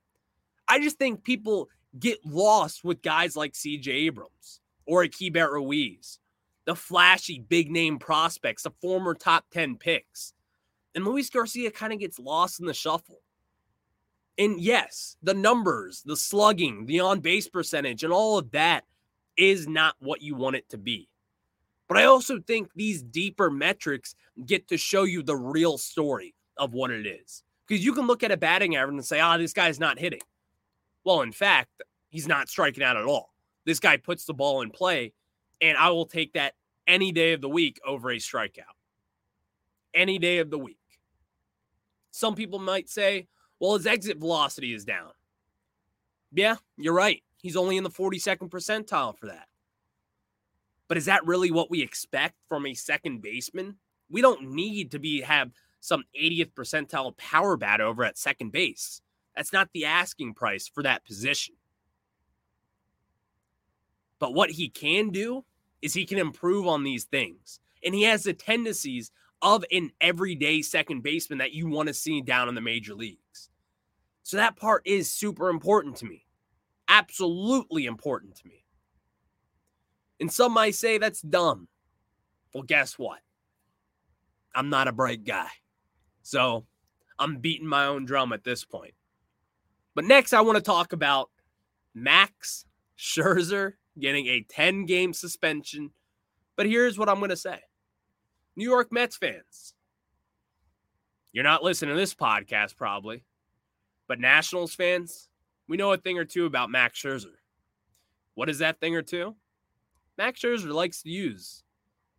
I 0.68 0.80
just 0.80 0.98
think 0.98 1.24
people 1.24 1.68
get 1.98 2.24
lost 2.24 2.84
with 2.84 3.02
guys 3.02 3.36
like 3.36 3.52
CJ 3.52 3.88
Abrams 3.88 4.60
or 4.86 5.02
a 5.02 5.08
Keibert 5.08 5.52
Ruiz 5.52 6.18
the 6.64 6.76
flashy 6.76 7.40
big 7.40 7.70
name 7.70 7.98
prospects, 7.98 8.62
the 8.62 8.70
former 8.80 9.14
top 9.14 9.44
10 9.52 9.76
picks. 9.76 10.32
And 10.94 11.04
Luis 11.04 11.30
Garcia 11.30 11.70
kind 11.70 11.92
of 11.92 11.98
gets 11.98 12.18
lost 12.18 12.60
in 12.60 12.66
the 12.66 12.74
shuffle. 12.74 13.20
And 14.38 14.60
yes, 14.60 15.16
the 15.22 15.34
numbers, 15.34 16.02
the 16.04 16.16
slugging, 16.16 16.86
the 16.86 17.00
on 17.00 17.20
base 17.20 17.48
percentage, 17.48 18.04
and 18.04 18.12
all 18.12 18.38
of 18.38 18.50
that 18.52 18.84
is 19.36 19.66
not 19.66 19.94
what 19.98 20.22
you 20.22 20.34
want 20.34 20.56
it 20.56 20.68
to 20.70 20.78
be. 20.78 21.08
But 21.92 22.00
I 22.00 22.06
also 22.06 22.40
think 22.40 22.70
these 22.74 23.02
deeper 23.02 23.50
metrics 23.50 24.14
get 24.46 24.66
to 24.68 24.78
show 24.78 25.02
you 25.02 25.22
the 25.22 25.36
real 25.36 25.76
story 25.76 26.34
of 26.56 26.72
what 26.72 26.90
it 26.90 27.06
is. 27.06 27.42
Because 27.68 27.84
you 27.84 27.92
can 27.92 28.06
look 28.06 28.22
at 28.22 28.32
a 28.32 28.36
batting 28.38 28.76
average 28.76 28.94
and 28.94 29.04
say, 29.04 29.20
ah, 29.20 29.34
oh, 29.34 29.38
this 29.38 29.52
guy's 29.52 29.78
not 29.78 29.98
hitting. 29.98 30.22
Well, 31.04 31.20
in 31.20 31.32
fact, 31.32 31.82
he's 32.08 32.26
not 32.26 32.48
striking 32.48 32.82
out 32.82 32.96
at 32.96 33.04
all. 33.04 33.34
This 33.66 33.78
guy 33.78 33.98
puts 33.98 34.24
the 34.24 34.32
ball 34.32 34.62
in 34.62 34.70
play, 34.70 35.12
and 35.60 35.76
I 35.76 35.90
will 35.90 36.06
take 36.06 36.32
that 36.32 36.54
any 36.86 37.12
day 37.12 37.34
of 37.34 37.42
the 37.42 37.50
week 37.50 37.78
over 37.86 38.10
a 38.10 38.16
strikeout. 38.16 38.72
Any 39.92 40.18
day 40.18 40.38
of 40.38 40.48
the 40.48 40.58
week. 40.58 40.78
Some 42.10 42.34
people 42.34 42.58
might 42.58 42.88
say, 42.88 43.28
well, 43.60 43.76
his 43.76 43.86
exit 43.86 44.16
velocity 44.16 44.72
is 44.72 44.86
down. 44.86 45.10
Yeah, 46.32 46.56
you're 46.78 46.94
right. 46.94 47.22
He's 47.42 47.56
only 47.56 47.76
in 47.76 47.84
the 47.84 47.90
42nd 47.90 48.48
percentile 48.48 49.14
for 49.14 49.26
that. 49.26 49.46
But 50.92 50.98
is 50.98 51.06
that 51.06 51.24
really 51.24 51.50
what 51.50 51.70
we 51.70 51.80
expect 51.80 52.34
from 52.50 52.66
a 52.66 52.74
second 52.74 53.22
baseman? 53.22 53.76
We 54.10 54.20
don't 54.20 54.50
need 54.50 54.90
to 54.90 54.98
be 54.98 55.22
have 55.22 55.50
some 55.80 56.04
80th 56.14 56.52
percentile 56.52 57.16
power 57.16 57.56
bat 57.56 57.80
over 57.80 58.04
at 58.04 58.18
second 58.18 58.52
base. 58.52 59.00
That's 59.34 59.54
not 59.54 59.70
the 59.72 59.86
asking 59.86 60.34
price 60.34 60.68
for 60.68 60.82
that 60.82 61.06
position. 61.06 61.54
But 64.18 64.34
what 64.34 64.50
he 64.50 64.68
can 64.68 65.08
do 65.08 65.46
is 65.80 65.94
he 65.94 66.04
can 66.04 66.18
improve 66.18 66.66
on 66.66 66.84
these 66.84 67.04
things. 67.04 67.58
And 67.82 67.94
he 67.94 68.02
has 68.02 68.24
the 68.24 68.34
tendencies 68.34 69.12
of 69.40 69.64
an 69.72 69.92
everyday 69.98 70.60
second 70.60 71.02
baseman 71.02 71.38
that 71.38 71.54
you 71.54 71.68
want 71.68 71.86
to 71.86 71.94
see 71.94 72.20
down 72.20 72.50
in 72.50 72.54
the 72.54 72.60
major 72.60 72.94
leagues. 72.94 73.48
So 74.24 74.36
that 74.36 74.56
part 74.56 74.82
is 74.84 75.10
super 75.10 75.48
important 75.48 75.96
to 75.96 76.04
me. 76.04 76.26
Absolutely 76.86 77.86
important 77.86 78.36
to 78.36 78.46
me. 78.46 78.61
And 80.22 80.32
some 80.32 80.52
might 80.52 80.76
say 80.76 80.98
that's 80.98 81.20
dumb. 81.20 81.66
Well, 82.54 82.62
guess 82.62 82.96
what? 82.96 83.18
I'm 84.54 84.70
not 84.70 84.86
a 84.86 84.92
bright 84.92 85.24
guy. 85.24 85.48
So 86.22 86.64
I'm 87.18 87.38
beating 87.38 87.66
my 87.66 87.86
own 87.86 88.04
drum 88.04 88.32
at 88.32 88.44
this 88.44 88.64
point. 88.64 88.94
But 89.96 90.04
next, 90.04 90.32
I 90.32 90.40
want 90.42 90.58
to 90.58 90.62
talk 90.62 90.92
about 90.92 91.30
Max 91.92 92.66
Scherzer 92.96 93.72
getting 93.98 94.28
a 94.28 94.46
10 94.48 94.86
game 94.86 95.12
suspension. 95.12 95.90
But 96.54 96.66
here's 96.66 96.96
what 96.96 97.08
I'm 97.08 97.18
going 97.18 97.30
to 97.30 97.36
say 97.36 97.58
New 98.54 98.70
York 98.70 98.92
Mets 98.92 99.16
fans, 99.16 99.74
you're 101.32 101.42
not 101.42 101.64
listening 101.64 101.96
to 101.96 102.00
this 102.00 102.14
podcast 102.14 102.76
probably. 102.76 103.24
But 104.06 104.20
Nationals 104.20 104.72
fans, 104.72 105.28
we 105.66 105.76
know 105.76 105.90
a 105.90 105.96
thing 105.96 106.16
or 106.16 106.24
two 106.24 106.46
about 106.46 106.70
Max 106.70 107.02
Scherzer. 107.02 107.34
What 108.36 108.48
is 108.48 108.60
that 108.60 108.78
thing 108.78 108.94
or 108.94 109.02
two? 109.02 109.34
Max 110.22 110.40
Scherzer 110.40 110.72
likes 110.72 111.02
to 111.02 111.10
use 111.10 111.64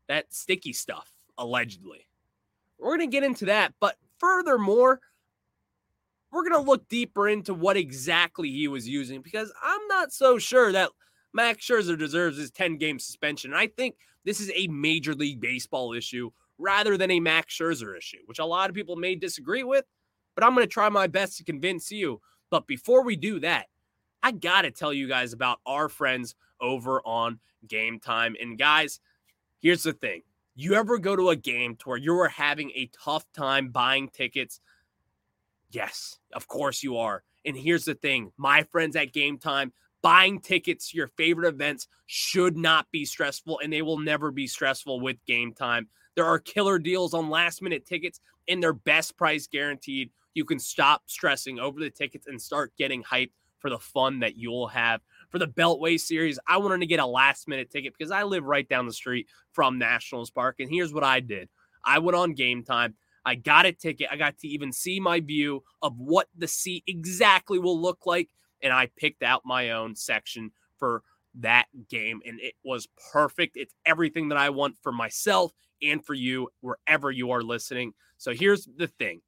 that 0.07 0.33
sticky 0.33 0.73
stuff, 0.73 1.09
allegedly. 1.37 2.07
We're 2.77 2.97
going 2.97 3.09
to 3.09 3.15
get 3.15 3.23
into 3.23 3.45
that. 3.45 3.73
But 3.79 3.95
furthermore, 4.19 4.99
we're 6.31 6.47
going 6.47 6.61
to 6.61 6.69
look 6.69 6.87
deeper 6.89 7.29
into 7.29 7.53
what 7.53 7.77
exactly 7.77 8.51
he 8.51 8.67
was 8.67 8.87
using 8.87 9.21
because 9.21 9.53
I'm 9.63 9.87
not 9.87 10.11
so 10.11 10.37
sure 10.37 10.71
that 10.73 10.89
Max 11.33 11.65
Scherzer 11.65 11.97
deserves 11.97 12.37
his 12.37 12.51
10 12.51 12.77
game 12.77 12.99
suspension. 12.99 13.53
I 13.53 13.67
think 13.67 13.95
this 14.25 14.39
is 14.39 14.51
a 14.53 14.67
Major 14.67 15.15
League 15.15 15.39
Baseball 15.39 15.93
issue 15.93 16.31
rather 16.57 16.97
than 16.97 17.11
a 17.11 17.19
Max 17.19 17.57
Scherzer 17.57 17.97
issue, 17.97 18.19
which 18.25 18.39
a 18.39 18.45
lot 18.45 18.69
of 18.69 18.75
people 18.75 18.95
may 18.95 19.15
disagree 19.15 19.63
with 19.63 19.85
but 20.35 20.43
I'm 20.43 20.53
going 20.53 20.65
to 20.65 20.71
try 20.71 20.89
my 20.89 21.07
best 21.07 21.37
to 21.37 21.43
convince 21.43 21.91
you. 21.91 22.21
But 22.49 22.67
before 22.67 23.03
we 23.03 23.15
do 23.15 23.39
that, 23.41 23.67
I 24.21 24.31
got 24.31 24.61
to 24.61 24.71
tell 24.71 24.93
you 24.93 25.07
guys 25.07 25.33
about 25.33 25.59
our 25.65 25.89
friends 25.89 26.35
over 26.63 27.01
on 27.05 27.39
Gametime. 27.67 28.33
And 28.41 28.57
guys, 28.57 28.99
here's 29.61 29.83
the 29.83 29.93
thing 29.93 30.23
you 30.55 30.73
ever 30.75 30.97
go 30.97 31.15
to 31.15 31.29
a 31.29 31.35
game 31.35 31.75
to 31.77 31.89
where 31.89 31.97
you're 31.97 32.27
having 32.27 32.71
a 32.71 32.89
tough 33.03 33.25
time 33.33 33.69
buying 33.69 34.09
tickets? 34.09 34.59
Yes, 35.71 36.19
of 36.33 36.47
course 36.47 36.83
you 36.83 36.97
are. 36.97 37.23
And 37.45 37.57
here's 37.57 37.85
the 37.85 37.95
thing 37.95 38.31
my 38.37 38.63
friends 38.63 38.95
at 38.95 39.13
Gametime, 39.13 39.71
buying 40.01 40.39
tickets 40.39 40.91
to 40.91 40.97
your 40.97 41.07
favorite 41.17 41.47
events 41.47 41.87
should 42.05 42.55
not 42.55 42.87
be 42.91 43.05
stressful, 43.05 43.59
and 43.63 43.71
they 43.71 43.81
will 43.81 43.99
never 43.99 44.31
be 44.31 44.47
stressful 44.47 44.99
with 44.99 45.17
Gametime. 45.27 45.87
There 46.15 46.25
are 46.25 46.39
killer 46.39 46.77
deals 46.77 47.13
on 47.13 47.29
last 47.29 47.61
minute 47.61 47.85
tickets, 47.85 48.19
and 48.47 48.61
their 48.61 48.73
best 48.73 49.17
price 49.17 49.47
guaranteed 49.47 50.11
you 50.35 50.45
can 50.45 50.59
stop 50.59 51.03
stressing 51.05 51.59
over 51.59 51.79
the 51.79 51.89
tickets 51.89 52.27
and 52.27 52.41
start 52.41 52.73
getting 52.77 53.03
hyped 53.03 53.31
for 53.59 53.69
the 53.69 53.79
fun 53.79 54.19
that 54.19 54.35
you'll 54.35 54.67
have 54.67 55.01
for 55.33 55.39
the 55.39 55.47
Beltway 55.47 55.99
series. 55.99 56.37
I 56.47 56.57
wanted 56.57 56.81
to 56.81 56.85
get 56.85 56.99
a 56.99 57.05
last 57.07 57.47
minute 57.47 57.71
ticket 57.71 57.95
because 57.97 58.11
I 58.11 58.21
live 58.21 58.43
right 58.45 58.69
down 58.69 58.85
the 58.85 58.93
street 58.93 59.27
from 59.51 59.79
Nationals 59.79 60.29
Park. 60.29 60.57
And 60.59 60.69
here's 60.69 60.93
what 60.93 61.03
I 61.03 61.21
did 61.21 61.49
I 61.83 61.97
went 61.97 62.15
on 62.15 62.35
Gametime. 62.35 62.93
I 63.25 63.33
got 63.33 63.65
a 63.65 63.71
ticket. 63.71 64.09
I 64.11 64.15
got 64.15 64.37
to 64.39 64.47
even 64.47 64.71
see 64.71 64.99
my 64.99 65.21
view 65.21 65.63
of 65.81 65.97
what 65.97 66.27
the 66.37 66.47
seat 66.47 66.83
exactly 66.85 67.57
will 67.57 67.81
look 67.81 68.05
like. 68.05 68.29
And 68.61 68.71
I 68.71 68.91
picked 68.95 69.23
out 69.23 69.41
my 69.43 69.71
own 69.71 69.95
section 69.95 70.51
for 70.77 71.01
that 71.39 71.65
game. 71.89 72.21
And 72.27 72.39
it 72.39 72.53
was 72.63 72.87
perfect. 73.11 73.57
It's 73.57 73.73
everything 73.87 74.29
that 74.29 74.37
I 74.37 74.51
want 74.51 74.77
for 74.83 74.91
myself 74.91 75.51
and 75.81 76.05
for 76.05 76.13
you, 76.13 76.49
wherever 76.61 77.09
you 77.09 77.31
are 77.31 77.41
listening. 77.41 77.93
So 78.19 78.33
here's 78.33 78.67
the 78.77 78.87
thing 78.87 79.21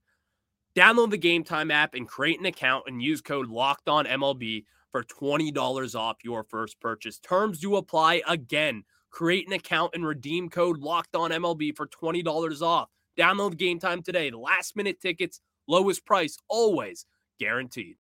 Download 0.75 1.09
the 1.09 1.17
Gametime 1.17 1.73
app 1.73 1.95
and 1.95 2.07
create 2.07 2.39
an 2.39 2.45
account 2.45 2.83
and 2.85 3.01
use 3.01 3.21
code 3.21 3.47
Locked 3.47 3.89
On 3.89 4.05
MLB 4.05 4.65
for 4.95 5.03
$20 5.03 5.99
off 5.99 6.23
your 6.23 6.45
first 6.45 6.79
purchase. 6.79 7.19
Terms 7.19 7.59
do 7.59 7.75
apply 7.75 8.21
again. 8.29 8.85
Create 9.09 9.45
an 9.45 9.51
account 9.51 9.91
and 9.93 10.05
redeem 10.05 10.49
code 10.49 10.77
Locked 10.77 11.17
On 11.17 11.31
MLB 11.31 11.75
for 11.75 11.85
$20 11.85 12.61
off. 12.61 12.87
Download 13.17 13.55
Gametime 13.55 14.05
today. 14.05 14.31
Last 14.31 14.77
minute 14.77 15.01
tickets, 15.01 15.41
lowest 15.67 16.05
price, 16.05 16.37
always 16.47 17.05
guaranteed. 17.41 17.97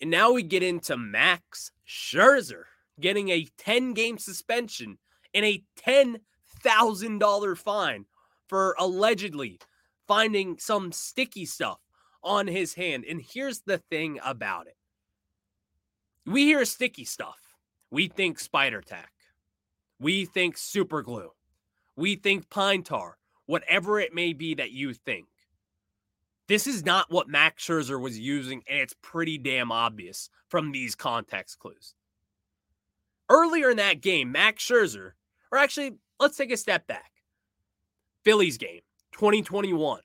And 0.00 0.10
now 0.12 0.30
we 0.30 0.44
get 0.44 0.62
into 0.62 0.96
Max 0.96 1.72
Scherzer 1.84 2.66
getting 3.00 3.30
a 3.30 3.48
10 3.58 3.94
game 3.94 4.16
suspension 4.16 4.98
and 5.34 5.44
a 5.44 5.64
$10,000 5.84 7.58
fine 7.58 8.04
for 8.48 8.74
allegedly 8.78 9.58
finding 10.08 10.58
some 10.58 10.90
sticky 10.90 11.44
stuff 11.44 11.78
on 12.24 12.48
his 12.48 12.74
hand. 12.74 13.04
And 13.08 13.22
here's 13.22 13.60
the 13.60 13.78
thing 13.78 14.18
about 14.24 14.66
it 14.66 14.76
we 16.26 16.44
hear 16.44 16.64
sticky 16.64 17.04
stuff, 17.04 17.38
we 17.90 18.08
think 18.08 18.40
spider 18.40 18.82
tack, 18.82 19.12
we 20.00 20.24
think 20.24 20.58
super 20.58 21.02
glue, 21.02 21.30
we 21.94 22.16
think 22.16 22.50
pine 22.50 22.82
tar, 22.82 23.18
whatever 23.46 24.00
it 24.00 24.14
may 24.14 24.32
be 24.32 24.54
that 24.54 24.72
you 24.72 24.92
think. 24.92 25.26
This 26.48 26.66
is 26.66 26.84
not 26.84 27.10
what 27.10 27.28
Max 27.28 27.66
Scherzer 27.66 28.00
was 28.00 28.18
using, 28.18 28.62
and 28.66 28.78
it's 28.80 28.94
pretty 29.02 29.36
damn 29.36 29.70
obvious 29.70 30.30
from 30.48 30.72
these 30.72 30.94
context 30.94 31.58
clues. 31.58 31.94
Earlier 33.28 33.70
in 33.70 33.76
that 33.76 34.00
game, 34.00 34.32
Max 34.32 34.66
Scherzer 34.66 35.12
or 35.50 35.58
actually, 35.58 35.94
let's 36.20 36.36
take 36.36 36.52
a 36.52 36.56
step 36.56 36.86
back. 36.86 37.10
Phillies 38.24 38.58
game, 38.58 38.80
2021. 39.12 40.00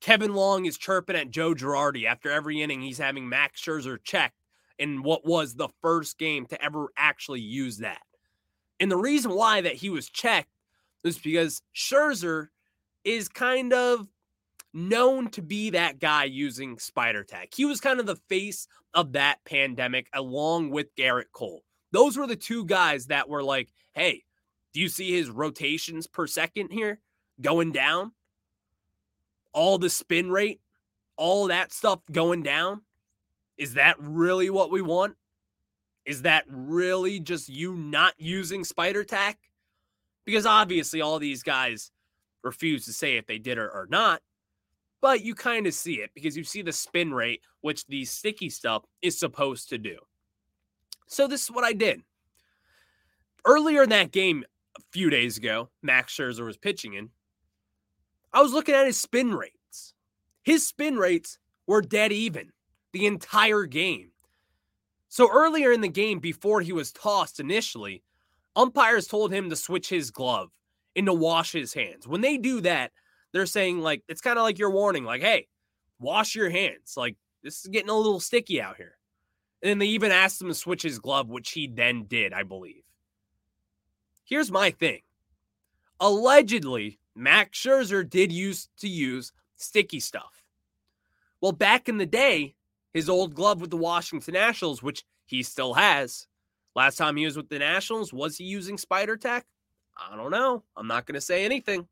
Kevin 0.00 0.34
Long 0.34 0.66
is 0.66 0.78
chirping 0.78 1.16
at 1.16 1.30
Joe 1.30 1.54
Girardi 1.54 2.06
after 2.06 2.30
every 2.30 2.60
inning. 2.60 2.80
He's 2.80 2.98
having 2.98 3.28
Max 3.28 3.60
Scherzer 3.60 4.02
checked 4.02 4.42
in 4.78 5.02
what 5.02 5.24
was 5.24 5.54
the 5.54 5.68
first 5.80 6.18
game 6.18 6.46
to 6.46 6.62
ever 6.62 6.88
actually 6.96 7.40
use 7.40 7.78
that. 7.78 8.02
And 8.80 8.90
the 8.90 8.96
reason 8.96 9.32
why 9.32 9.60
that 9.60 9.74
he 9.74 9.90
was 9.90 10.08
checked 10.08 10.48
is 11.04 11.18
because 11.18 11.62
Scherzer 11.74 12.48
is 13.04 13.28
kind 13.28 13.72
of 13.72 14.08
known 14.74 15.28
to 15.30 15.42
be 15.42 15.70
that 15.70 16.00
guy 16.00 16.24
using 16.24 16.78
spider 16.78 17.22
tack. 17.22 17.50
He 17.54 17.64
was 17.64 17.80
kind 17.80 18.00
of 18.00 18.06
the 18.06 18.16
face 18.28 18.66
of 18.94 19.12
that 19.12 19.38
pandemic 19.44 20.08
along 20.12 20.70
with 20.70 20.94
Gerrit 20.96 21.30
Cole. 21.32 21.62
Those 21.92 22.16
were 22.16 22.26
the 22.26 22.36
two 22.36 22.64
guys 22.64 23.06
that 23.06 23.28
were 23.28 23.42
like, 23.42 23.68
hey, 23.92 24.24
do 24.72 24.80
you 24.80 24.88
see 24.88 25.12
his 25.12 25.30
rotations 25.30 26.06
per 26.06 26.26
second 26.26 26.70
here 26.72 26.98
going 27.40 27.72
down? 27.72 28.12
All 29.52 29.78
the 29.78 29.90
spin 29.90 30.30
rate, 30.30 30.60
all 31.16 31.48
that 31.48 31.72
stuff 31.72 32.00
going 32.10 32.42
down? 32.42 32.82
Is 33.58 33.74
that 33.74 33.96
really 33.98 34.50
what 34.50 34.70
we 34.70 34.82
want? 34.82 35.14
Is 36.04 36.22
that 36.22 36.44
really 36.48 37.20
just 37.20 37.48
you 37.48 37.74
not 37.74 38.14
using 38.18 38.64
spider 38.64 39.04
tack? 39.04 39.38
Because 40.24 40.46
obviously, 40.46 41.00
all 41.00 41.18
these 41.18 41.42
guys 41.42 41.90
refuse 42.42 42.84
to 42.86 42.92
say 42.92 43.16
if 43.16 43.26
they 43.26 43.38
did 43.38 43.58
or, 43.58 43.68
or 43.68 43.86
not. 43.90 44.20
but 45.02 45.22
you 45.22 45.34
kind 45.34 45.66
of 45.66 45.74
see 45.74 45.94
it 45.94 46.10
because 46.14 46.36
you 46.36 46.44
see 46.44 46.62
the 46.62 46.72
spin 46.72 47.12
rate, 47.12 47.42
which 47.60 47.84
the 47.88 48.04
sticky 48.06 48.48
stuff 48.48 48.84
is 49.02 49.18
supposed 49.18 49.68
to 49.68 49.76
do. 49.76 49.98
So 51.08 51.26
this 51.26 51.42
is 51.42 51.50
what 51.50 51.64
I 51.64 51.74
did. 51.74 52.02
Earlier 53.44 53.82
in 53.82 53.90
that 53.90 54.12
game, 54.12 54.44
a 54.78 54.80
few 54.92 55.10
days 55.10 55.36
ago, 55.36 55.68
Max 55.82 56.16
Scherzer 56.16 56.46
was 56.46 56.56
pitching 56.56 56.94
in. 56.94 57.10
I 58.32 58.40
was 58.40 58.52
looking 58.52 58.74
at 58.74 58.86
his 58.86 59.00
spin 59.00 59.34
rates. 59.34 59.94
His 60.42 60.66
spin 60.66 60.96
rates 60.96 61.38
were 61.66 61.82
dead 61.82 62.12
even 62.12 62.50
the 62.92 63.06
entire 63.06 63.64
game. 63.64 64.10
So 65.08 65.30
earlier 65.30 65.72
in 65.72 65.82
the 65.82 65.88
game, 65.88 66.18
before 66.18 66.60
he 66.60 66.72
was 66.72 66.92
tossed 66.92 67.38
initially, 67.38 68.02
umpires 68.56 69.06
told 69.06 69.32
him 69.32 69.50
to 69.50 69.56
switch 69.56 69.88
his 69.88 70.10
glove 70.10 70.50
and 70.96 71.06
to 71.06 71.12
wash 71.12 71.52
his 71.52 71.74
hands. 71.74 72.06
When 72.06 72.22
they 72.22 72.38
do 72.38 72.60
that, 72.62 72.92
they're 73.32 73.46
saying, 73.46 73.80
like, 73.80 74.02
it's 74.08 74.20
kind 74.20 74.38
of 74.38 74.42
like 74.42 74.58
your 74.58 74.70
warning, 74.70 75.04
like, 75.04 75.22
hey, 75.22 75.48
wash 75.98 76.34
your 76.34 76.50
hands. 76.50 76.94
Like, 76.96 77.16
this 77.42 77.60
is 77.60 77.68
getting 77.68 77.90
a 77.90 77.96
little 77.96 78.20
sticky 78.20 78.60
out 78.60 78.76
here. 78.76 78.96
And 79.62 79.70
then 79.70 79.78
they 79.78 79.86
even 79.86 80.12
asked 80.12 80.40
him 80.40 80.48
to 80.48 80.54
switch 80.54 80.82
his 80.82 80.98
glove, 80.98 81.28
which 81.28 81.52
he 81.52 81.66
then 81.66 82.04
did, 82.04 82.32
I 82.32 82.42
believe. 82.42 82.82
Here's 84.24 84.50
my 84.50 84.70
thing. 84.70 85.00
Allegedly, 86.00 86.98
Max 87.14 87.58
Scherzer 87.58 88.08
did 88.08 88.32
use 88.32 88.68
to 88.78 88.88
use 88.88 89.32
sticky 89.56 90.00
stuff. 90.00 90.42
Well, 91.40 91.52
back 91.52 91.88
in 91.88 91.98
the 91.98 92.06
day, 92.06 92.54
his 92.94 93.08
old 93.08 93.34
glove 93.34 93.60
with 93.60 93.70
the 93.70 93.76
Washington 93.76 94.34
Nationals, 94.34 94.82
which 94.82 95.04
he 95.26 95.42
still 95.42 95.74
has. 95.74 96.26
Last 96.74 96.96
time 96.96 97.16
he 97.16 97.24
was 97.24 97.36
with 97.36 97.48
the 97.48 97.58
Nationals, 97.58 98.12
was 98.12 98.36
he 98.36 98.44
using 98.44 98.78
Spider 98.78 99.16
Tack? 99.16 99.46
I 99.96 100.16
don't 100.16 100.30
know. 100.30 100.62
I'm 100.76 100.86
not 100.86 101.06
going 101.06 101.14
to 101.14 101.20
say 101.20 101.44
anything. 101.44 101.86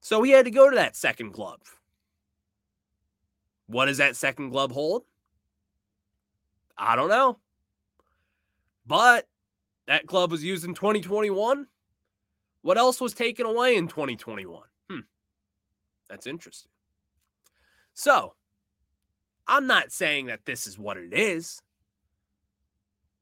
So 0.00 0.22
he 0.22 0.30
had 0.30 0.46
to 0.46 0.50
go 0.50 0.68
to 0.68 0.76
that 0.76 0.96
second 0.96 1.32
glove. 1.32 1.60
What 3.66 3.86
does 3.86 3.98
that 3.98 4.16
second 4.16 4.50
glove 4.50 4.72
hold? 4.72 5.04
I 6.76 6.96
don't 6.96 7.08
know. 7.08 7.38
But 8.86 9.28
that 9.86 10.06
glove 10.06 10.30
was 10.30 10.42
used 10.42 10.64
in 10.64 10.74
2021. 10.74 11.66
What 12.62 12.78
else 12.78 13.00
was 13.00 13.14
taken 13.14 13.46
away 13.46 13.76
in 13.76 13.88
2021? 13.88 14.62
Hmm. 14.90 14.98
That's 16.08 16.26
interesting. 16.26 16.70
So, 17.94 18.34
I'm 19.46 19.66
not 19.66 19.92
saying 19.92 20.26
that 20.26 20.44
this 20.44 20.66
is 20.66 20.78
what 20.78 20.96
it 20.96 21.12
is, 21.12 21.60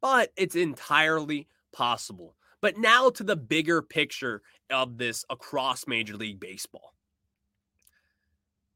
but 0.01 0.31
it's 0.37 0.57
entirely 0.57 1.49
possible. 1.73 2.35
But 2.61 2.77
now 2.77 3.11
to 3.11 3.23
the 3.23 3.37
bigger 3.37 3.83
picture 3.83 4.43
of 4.71 4.99
this 4.99 5.25
across 5.31 5.87
Major 5.87 6.17
League 6.17 6.41
Baseball. 6.41 6.95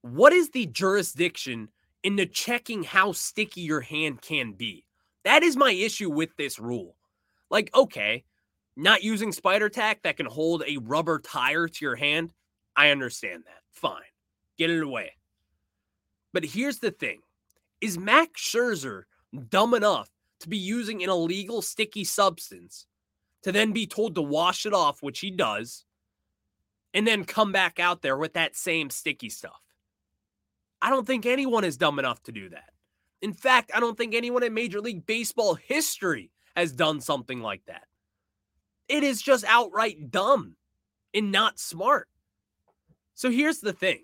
What 0.03 0.33
is 0.33 0.51
the 0.51 0.67
jurisdiction 0.67 1.69
in 2.03 2.17
the 2.17 2.27
checking 2.27 2.85
how 2.85 3.13
sticky 3.13 3.63
your 3.63 3.81
hand 3.81 4.23
can 4.23 4.53
be? 4.53 4.85
That 5.25 5.43
is 5.43 5.57
my 5.57 5.73
issue 5.73 6.11
with 6.11 6.37
this 6.37 6.59
rule. 6.59 6.97
Like, 7.51 7.71
okay, 7.75 8.25
not 8.77 9.03
using 9.03 9.33
spider 9.33 9.69
tack 9.69 10.03
that 10.03 10.17
can 10.17 10.27
hold 10.27 10.63
a 10.67 10.79
rubber 10.79 11.19
tire 11.19 11.69
to 11.69 11.85
your 11.85 11.97
hand, 11.97 12.33
I 12.75 12.91
understand 12.91 13.45
that. 13.47 13.63
Fine. 13.71 14.03
Get 14.59 14.71
it 14.71 14.83
away. 14.83 15.13
But 16.33 16.45
here's 16.45 16.79
the 16.79 16.91
thing 16.91 17.21
is 17.81 17.99
Max 17.99 18.41
Scherzer 18.41 19.03
dumb 19.49 19.75
enough 19.75 20.09
to 20.41 20.49
be 20.49 20.59
using 20.59 21.03
an 21.03 21.11
illegal 21.11 21.63
sticky 21.63 22.05
substance 22.05 22.87
to 23.43 23.53
then 23.53 23.73
be 23.73 23.87
told 23.87 24.15
to 24.15 24.23
wash 24.23 24.67
it 24.67 24.73
off, 24.73 25.03
which 25.03 25.21
he 25.21 25.31
does, 25.31 25.85
and 26.95 27.07
then 27.07 27.25
come 27.25 27.53
back 27.53 27.81
out 27.81 28.03
there 28.03 28.17
with 28.17 28.35
that 28.35 28.57
same 28.57 28.89
sticky 28.91 29.29
stuff. 29.29 29.61
I 30.81 30.91
don't 30.91 31.07
think 31.07 31.27
anyone 31.27 31.65
is 31.65 31.77
dumb 31.77 31.99
enough 31.99 32.23
to 32.25 32.33
do 32.33 32.49
that. 32.51 32.71
In 33.21 33.33
fact, 33.33 33.71
I 33.75 33.81
don't 33.81 33.97
think 33.97 34.15
anyone 34.15 34.43
in 34.43 34.55
Major 34.55 34.81
League 34.81 35.07
Baseball 35.07 35.55
history 35.55 36.31
has 36.57 36.73
done 36.73 37.01
something 37.01 37.41
like 37.41 37.63
that. 37.67 37.85
It 38.89 39.03
is 39.03 39.23
just 39.23 39.45
outright 39.47 40.11
dumb 40.11 40.57
and 41.15 41.33
not 41.33 41.59
smart. 41.59 42.09
So 43.15 43.31
here's 43.31 43.61
the 43.61 43.73
thing 43.73 44.01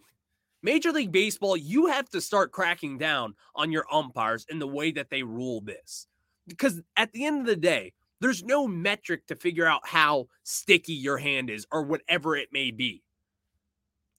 Major 0.62 0.92
League 0.92 1.12
Baseball, 1.12 1.56
you 1.56 1.86
have 1.86 2.08
to 2.10 2.20
start 2.20 2.52
cracking 2.52 2.98
down 2.98 3.34
on 3.54 3.72
your 3.72 3.86
umpires 3.92 4.46
in 4.48 4.58
the 4.58 4.66
way 4.66 4.90
that 4.92 5.10
they 5.10 5.22
rule 5.22 5.60
this. 5.60 6.06
Because 6.46 6.80
at 6.96 7.12
the 7.12 7.24
end 7.24 7.40
of 7.40 7.46
the 7.46 7.56
day, 7.56 7.92
there's 8.20 8.42
no 8.42 8.66
metric 8.66 9.26
to 9.26 9.36
figure 9.36 9.66
out 9.66 9.86
how 9.86 10.28
sticky 10.42 10.94
your 10.94 11.18
hand 11.18 11.50
is 11.50 11.66
or 11.70 11.82
whatever 11.82 12.36
it 12.36 12.48
may 12.52 12.70
be. 12.70 13.02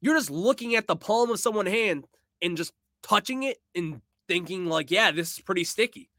You're 0.01 0.15
just 0.15 0.29
looking 0.29 0.75
at 0.75 0.87
the 0.87 0.95
palm 0.95 1.31
of 1.31 1.39
someone's 1.39 1.69
hand 1.69 2.07
and 2.41 2.55
just 2.55 2.71
touching 3.03 3.43
it 3.43 3.57
and 3.75 4.01
thinking, 4.27 4.67
like, 4.67 4.91
yeah, 4.91 5.11
this 5.11 5.33
is 5.33 5.41
pretty 5.41 5.65
sticky. 5.65 6.09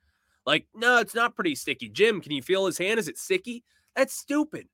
Like, 0.44 0.66
no, 0.74 0.98
it's 0.98 1.14
not 1.14 1.35
pretty 1.35 1.55
sticky. 1.55 1.88
Jim, 1.88 2.20
can 2.20 2.33
you 2.33 2.42
feel 2.42 2.66
his 2.66 2.76
hand? 2.76 2.98
Is 2.98 3.09
it 3.09 3.16
sticky? 3.16 3.64
That's 3.96 4.14
stupid. 4.14 4.68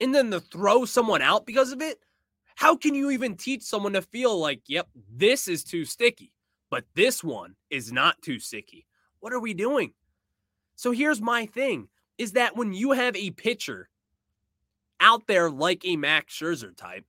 And 0.00 0.14
then 0.14 0.30
to 0.30 0.40
throw 0.40 0.84
someone 0.84 1.22
out 1.22 1.46
because 1.46 1.72
of 1.72 1.80
it, 1.80 1.98
how 2.54 2.76
can 2.76 2.94
you 2.94 3.10
even 3.10 3.36
teach 3.36 3.62
someone 3.62 3.94
to 3.94 4.02
feel 4.02 4.38
like, 4.38 4.62
yep, 4.66 4.88
this 5.10 5.48
is 5.48 5.64
too 5.64 5.84
sticky, 5.84 6.32
but 6.70 6.84
this 6.94 7.24
one 7.24 7.54
is 7.70 7.92
not 7.92 8.20
too 8.22 8.38
sticky? 8.38 8.86
What 9.20 9.32
are 9.32 9.40
we 9.40 9.54
doing? 9.54 9.92
So 10.76 10.90
here's 10.90 11.20
my 11.20 11.46
thing 11.46 11.88
is 12.18 12.32
that 12.32 12.56
when 12.56 12.72
you 12.72 12.92
have 12.92 13.16
a 13.16 13.30
pitcher 13.30 13.88
out 15.00 15.26
there 15.26 15.50
like 15.50 15.84
a 15.84 15.96
Max 15.96 16.34
Scherzer 16.34 16.76
type, 16.76 17.04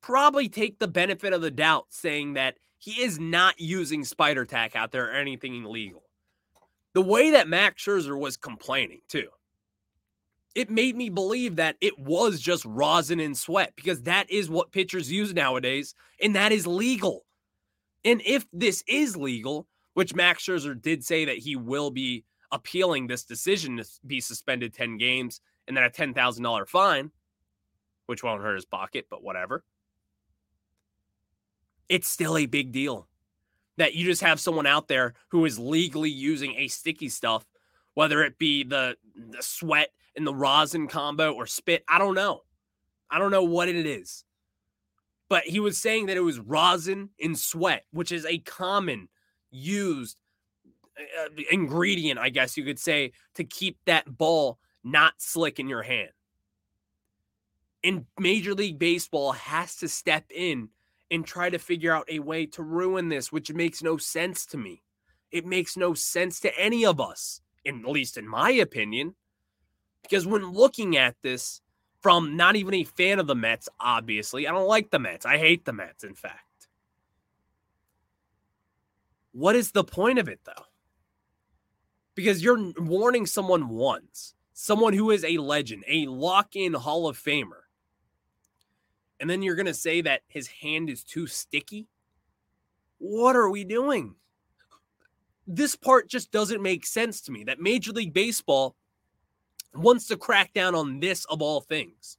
probably 0.00 0.48
take 0.48 0.78
the 0.78 0.88
benefit 0.88 1.32
of 1.32 1.42
the 1.42 1.50
doubt 1.50 1.86
saying 1.90 2.34
that 2.34 2.56
he 2.78 3.02
is 3.02 3.18
not 3.18 3.60
using 3.60 4.04
spider 4.04 4.44
tack 4.44 4.74
out 4.74 4.92
there 4.92 5.06
or 5.06 5.12
anything 5.12 5.64
illegal. 5.64 6.02
The 6.92 7.02
way 7.02 7.30
that 7.30 7.48
Max 7.48 7.84
Scherzer 7.84 8.18
was 8.18 8.36
complaining, 8.36 9.00
too, 9.08 9.28
it 10.54 10.70
made 10.70 10.96
me 10.96 11.08
believe 11.08 11.56
that 11.56 11.76
it 11.80 11.98
was 11.98 12.40
just 12.40 12.64
rosin 12.64 13.20
and 13.20 13.36
sweat 13.36 13.72
because 13.76 14.02
that 14.02 14.28
is 14.30 14.50
what 14.50 14.72
pitchers 14.72 15.10
use 15.10 15.32
nowadays, 15.32 15.94
and 16.20 16.34
that 16.34 16.50
is 16.50 16.66
legal. 16.66 17.24
And 18.04 18.20
if 18.24 18.46
this 18.52 18.82
is 18.88 19.16
legal, 19.16 19.68
which 19.94 20.14
Max 20.14 20.44
Scherzer 20.44 20.80
did 20.80 21.04
say 21.04 21.24
that 21.26 21.38
he 21.38 21.54
will 21.54 21.90
be 21.90 22.24
appealing 22.50 23.06
this 23.06 23.24
decision 23.24 23.76
to 23.76 23.86
be 24.06 24.20
suspended 24.20 24.74
10 24.74 24.96
games 24.96 25.40
and 25.68 25.76
then 25.76 25.84
a 25.84 25.90
$10,000 25.90 26.68
fine, 26.68 27.10
which 28.06 28.24
won't 28.24 28.42
hurt 28.42 28.56
his 28.56 28.64
pocket, 28.64 29.06
but 29.08 29.22
whatever. 29.22 29.62
It's 31.88 32.08
still 32.08 32.36
a 32.36 32.46
big 32.46 32.72
deal 32.72 33.06
that 33.76 33.94
you 33.94 34.04
just 34.04 34.22
have 34.22 34.40
someone 34.40 34.66
out 34.66 34.88
there 34.88 35.14
who 35.28 35.44
is 35.44 35.58
legally 35.58 36.10
using 36.10 36.54
a 36.56 36.68
sticky 36.68 37.08
stuff, 37.08 37.46
whether 37.94 38.22
it 38.22 38.38
be 38.38 38.64
the, 38.64 38.96
the 39.14 39.42
sweat 39.42 39.90
and 40.16 40.26
the 40.26 40.34
rosin 40.34 40.86
combo 40.86 41.32
or 41.32 41.46
spit. 41.46 41.84
I 41.88 41.98
don't 41.98 42.14
know. 42.14 42.42
I 43.10 43.18
don't 43.18 43.30
know 43.30 43.44
what 43.44 43.68
it 43.68 43.86
is. 43.86 44.24
But 45.28 45.44
he 45.44 45.60
was 45.60 45.78
saying 45.78 46.06
that 46.06 46.16
it 46.16 46.22
was 46.22 46.40
rosin 46.40 47.10
and 47.22 47.38
sweat, 47.38 47.84
which 47.92 48.10
is 48.12 48.26
a 48.26 48.38
common 48.38 49.08
used 49.50 50.16
uh, 50.98 51.28
ingredient, 51.50 52.18
I 52.18 52.28
guess 52.28 52.56
you 52.56 52.64
could 52.64 52.78
say, 52.78 53.12
to 53.34 53.44
keep 53.44 53.78
that 53.86 54.18
ball 54.18 54.58
not 54.84 55.14
slick 55.18 55.58
in 55.58 55.68
your 55.68 55.82
hand. 55.82 56.10
And 57.82 58.06
Major 58.18 58.54
League 58.54 58.78
Baseball 58.78 59.32
has 59.32 59.76
to 59.76 59.88
step 59.88 60.24
in 60.34 60.68
and 61.10 61.26
try 61.26 61.50
to 61.50 61.58
figure 61.58 61.92
out 61.92 62.08
a 62.08 62.20
way 62.20 62.46
to 62.46 62.62
ruin 62.62 63.08
this, 63.08 63.32
which 63.32 63.52
makes 63.52 63.82
no 63.82 63.96
sense 63.96 64.46
to 64.46 64.56
me. 64.56 64.82
It 65.30 65.46
makes 65.46 65.76
no 65.76 65.94
sense 65.94 66.40
to 66.40 66.58
any 66.58 66.84
of 66.84 67.00
us, 67.00 67.40
in, 67.64 67.84
at 67.84 67.90
least 67.90 68.16
in 68.16 68.26
my 68.28 68.50
opinion. 68.50 69.14
Because 70.02 70.26
when 70.26 70.52
looking 70.52 70.96
at 70.96 71.16
this 71.22 71.60
from 72.00 72.36
not 72.36 72.56
even 72.56 72.74
a 72.74 72.84
fan 72.84 73.18
of 73.18 73.26
the 73.26 73.34
Mets, 73.34 73.68
obviously, 73.78 74.46
I 74.46 74.52
don't 74.52 74.66
like 74.66 74.90
the 74.90 74.98
Mets. 74.98 75.26
I 75.26 75.38
hate 75.38 75.64
the 75.64 75.72
Mets, 75.72 76.04
in 76.04 76.14
fact. 76.14 76.68
What 79.32 79.54
is 79.54 79.70
the 79.70 79.84
point 79.84 80.18
of 80.18 80.28
it, 80.28 80.40
though? 80.44 80.64
Because 82.14 82.42
you're 82.42 82.72
warning 82.78 83.26
someone 83.26 83.68
once, 83.68 84.34
someone 84.52 84.92
who 84.92 85.10
is 85.10 85.24
a 85.24 85.38
legend, 85.38 85.84
a 85.86 86.06
lock 86.06 86.56
in 86.56 86.72
Hall 86.72 87.06
of 87.06 87.18
Famer. 87.18 87.62
And 89.20 89.28
then 89.28 89.42
you're 89.42 89.54
going 89.54 89.66
to 89.66 89.74
say 89.74 90.00
that 90.00 90.22
his 90.28 90.48
hand 90.48 90.90
is 90.90 91.04
too 91.04 91.26
sticky? 91.26 91.86
What 92.98 93.36
are 93.36 93.50
we 93.50 93.64
doing? 93.64 94.14
This 95.46 95.76
part 95.76 96.08
just 96.08 96.32
doesn't 96.32 96.62
make 96.62 96.86
sense 96.86 97.20
to 97.22 97.32
me 97.32 97.44
that 97.44 97.60
Major 97.60 97.92
League 97.92 98.12
Baseball 98.12 98.76
wants 99.74 100.06
to 100.08 100.16
crack 100.16 100.52
down 100.52 100.74
on 100.74 101.00
this 101.00 101.24
of 101.26 101.42
all 101.42 101.60
things. 101.60 102.18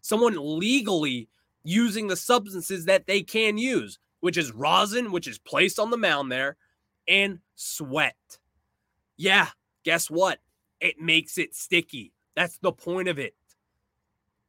Someone 0.00 0.36
legally 0.58 1.28
using 1.62 2.08
the 2.08 2.16
substances 2.16 2.84
that 2.86 3.06
they 3.06 3.22
can 3.22 3.56
use 3.56 3.98
which 4.20 4.36
is 4.36 4.52
rosin, 4.52 5.12
which 5.12 5.26
is 5.26 5.38
placed 5.38 5.78
on 5.78 5.90
the 5.90 5.96
mound 5.96 6.30
there, 6.30 6.56
and 7.08 7.40
sweat. 7.56 8.16
Yeah, 9.16 9.48
guess 9.84 10.10
what? 10.10 10.38
It 10.80 11.00
makes 11.00 11.38
it 11.38 11.54
sticky. 11.54 12.12
That's 12.36 12.58
the 12.58 12.72
point 12.72 13.08
of 13.08 13.18
it. 13.18 13.34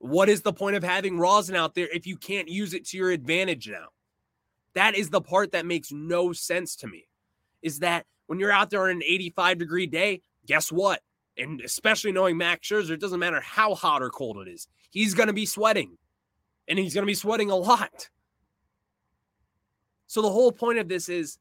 What 0.02 0.30
is 0.30 0.42
the 0.42 0.52
point 0.52 0.76
of 0.76 0.84
having 0.84 1.20
rosin 1.20 1.56
out 1.56 1.76
there 1.76 1.88
if 1.94 2.08
you 2.08 2.18
can't 2.18 2.50
use 2.50 2.74
it 2.74 2.88
to 2.88 2.98
your 2.98 3.12
advantage 3.12 3.70
now? 3.70 3.90
That 4.74 4.96
is 4.96 5.12
the 5.12 5.22
part 5.22 5.52
that 5.52 5.68
makes 5.68 5.92
no 5.92 6.34
sense 6.34 6.76
to 6.78 6.88
me. 6.88 7.08
Is 7.62 7.80
that 7.80 8.08
when 8.26 8.40
you're 8.40 8.52
out 8.52 8.72
there 8.72 8.84
on 8.84 8.90
an 8.90 9.04
85 9.04 9.60
degree 9.60 9.86
day, 9.86 10.22
guess 10.48 10.72
what? 10.72 11.02
And 11.38 11.62
especially 11.62 12.12
knowing 12.12 12.36
Max 12.36 12.68
Scherzer, 12.68 12.92
it 12.92 13.00
doesn't 13.00 13.20
matter 13.20 13.42
how 13.42 13.76
hot 13.76 14.02
or 14.02 14.10
cold 14.10 14.38
it 14.40 14.50
is, 14.50 14.68
he's 14.90 15.14
going 15.14 15.28
to 15.28 15.34
be 15.34 15.46
sweating. 15.46 15.98
And 16.68 16.80
he's 16.80 16.96
going 16.96 17.04
to 17.04 17.12
be 17.12 17.14
sweating 17.14 17.52
a 17.52 17.56
lot. 17.56 18.10
So 20.08 20.24
the 20.24 20.32
whole 20.32 20.52
point 20.52 20.80
of 20.80 20.88
this 20.88 21.10
is 21.10 21.38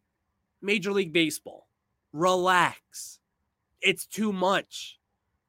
Major 0.60 0.92
League 0.92 1.14
Baseball. 1.14 1.66
Relax. 2.12 3.20
It's 3.80 4.04
too 4.04 4.34
much. 4.34 4.98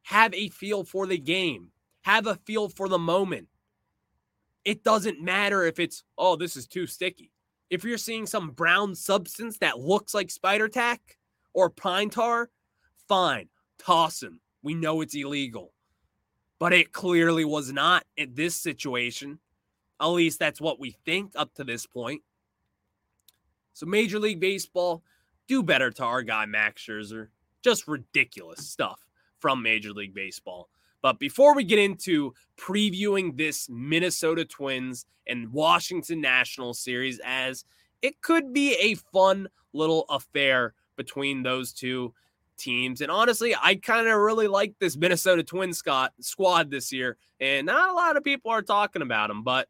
Have 0.04 0.34
a 0.34 0.48
feel 0.48 0.86
for 0.86 1.06
the 1.06 1.18
game. 1.18 1.72
Have 2.02 2.28
a 2.28 2.36
feel 2.36 2.70
for 2.70 2.88
the 2.88 3.00
moment. 3.00 3.48
It 4.66 4.84
doesn't 4.84 5.22
matter 5.22 5.66
if 5.66 5.80
it's, 5.80 6.04
oh, 6.18 6.36
this 6.36 6.56
is 6.56 6.68
too 6.68 6.88
sticky. 6.88 7.32
If 7.70 7.84
you're 7.84 7.98
seeing 7.98 8.26
some 8.26 8.52
brown 8.52 8.96
substance 8.96 9.58
that 9.60 9.80
looks 9.80 10.14
like 10.14 10.30
spider 10.30 10.68
tack 10.68 11.18
or 11.54 11.70
pine 11.70 12.10
tar, 12.10 12.50
fine, 13.08 13.50
toss 13.80 14.22
him. 14.22 14.42
We 14.62 14.74
know 14.74 15.02
it's 15.02 15.16
illegal. 15.16 15.74
But 16.60 16.74
it 16.74 16.92
clearly 16.92 17.46
was 17.46 17.72
not 17.72 18.04
in 18.18 18.36
this 18.36 18.56
situation. 18.56 19.40
At 20.00 20.08
least 20.08 20.38
that's 20.38 20.62
what 20.62 20.80
we 20.80 20.96
think 21.06 21.32
up 21.36 21.54
to 21.56 21.64
this 21.64 21.86
point. 21.86 22.22
So, 23.74 23.86
Major 23.86 24.20
League 24.20 24.40
Baseball, 24.40 25.02
do 25.48 25.64
better 25.64 25.92
to 25.92 26.04
our 26.04 26.22
guy, 26.24 26.46
Max 26.46 26.84
Scherzer. 26.84 27.30
Just 27.64 27.88
ridiculous 27.88 28.68
stuff 28.68 29.00
from 29.40 29.64
Major 29.64 29.92
League 29.92 30.14
Baseball. 30.14 30.70
But 31.02 31.20
before 31.20 31.56
we 31.56 31.64
get 31.64 31.80
into 31.80 32.34
previewing 32.58 33.38
this 33.38 33.68
Minnesota 33.70 34.46
Twins 34.46 35.06
and 35.28 35.52
Washington 35.52 36.22
Nationals 36.22 36.80
series, 36.80 37.20
as 37.26 37.66
it 38.02 38.22
could 38.22 38.54
be 38.54 38.76
a 38.76 38.96
fun 38.96 39.48
little 39.74 40.06
affair 40.10 40.74
between 40.96 41.44
those 41.44 41.74
two 41.74 42.14
teams. 42.58 43.02
And 43.02 43.12
honestly, 43.12 43.56
I 43.60 43.76
kind 43.76 44.08
of 44.08 44.18
really 44.18 44.48
like 44.48 44.76
this 44.80 44.96
Minnesota 44.96 45.44
Twins 45.44 45.78
Scott 45.78 46.14
squad 46.20 46.70
this 46.70 46.92
year. 46.92 47.18
And 47.40 47.66
not 47.66 47.90
a 47.90 47.94
lot 47.94 48.18
of 48.18 48.24
people 48.24 48.52
are 48.52 48.62
talking 48.62 49.02
about 49.02 49.30
them, 49.30 49.44
but 49.44 49.68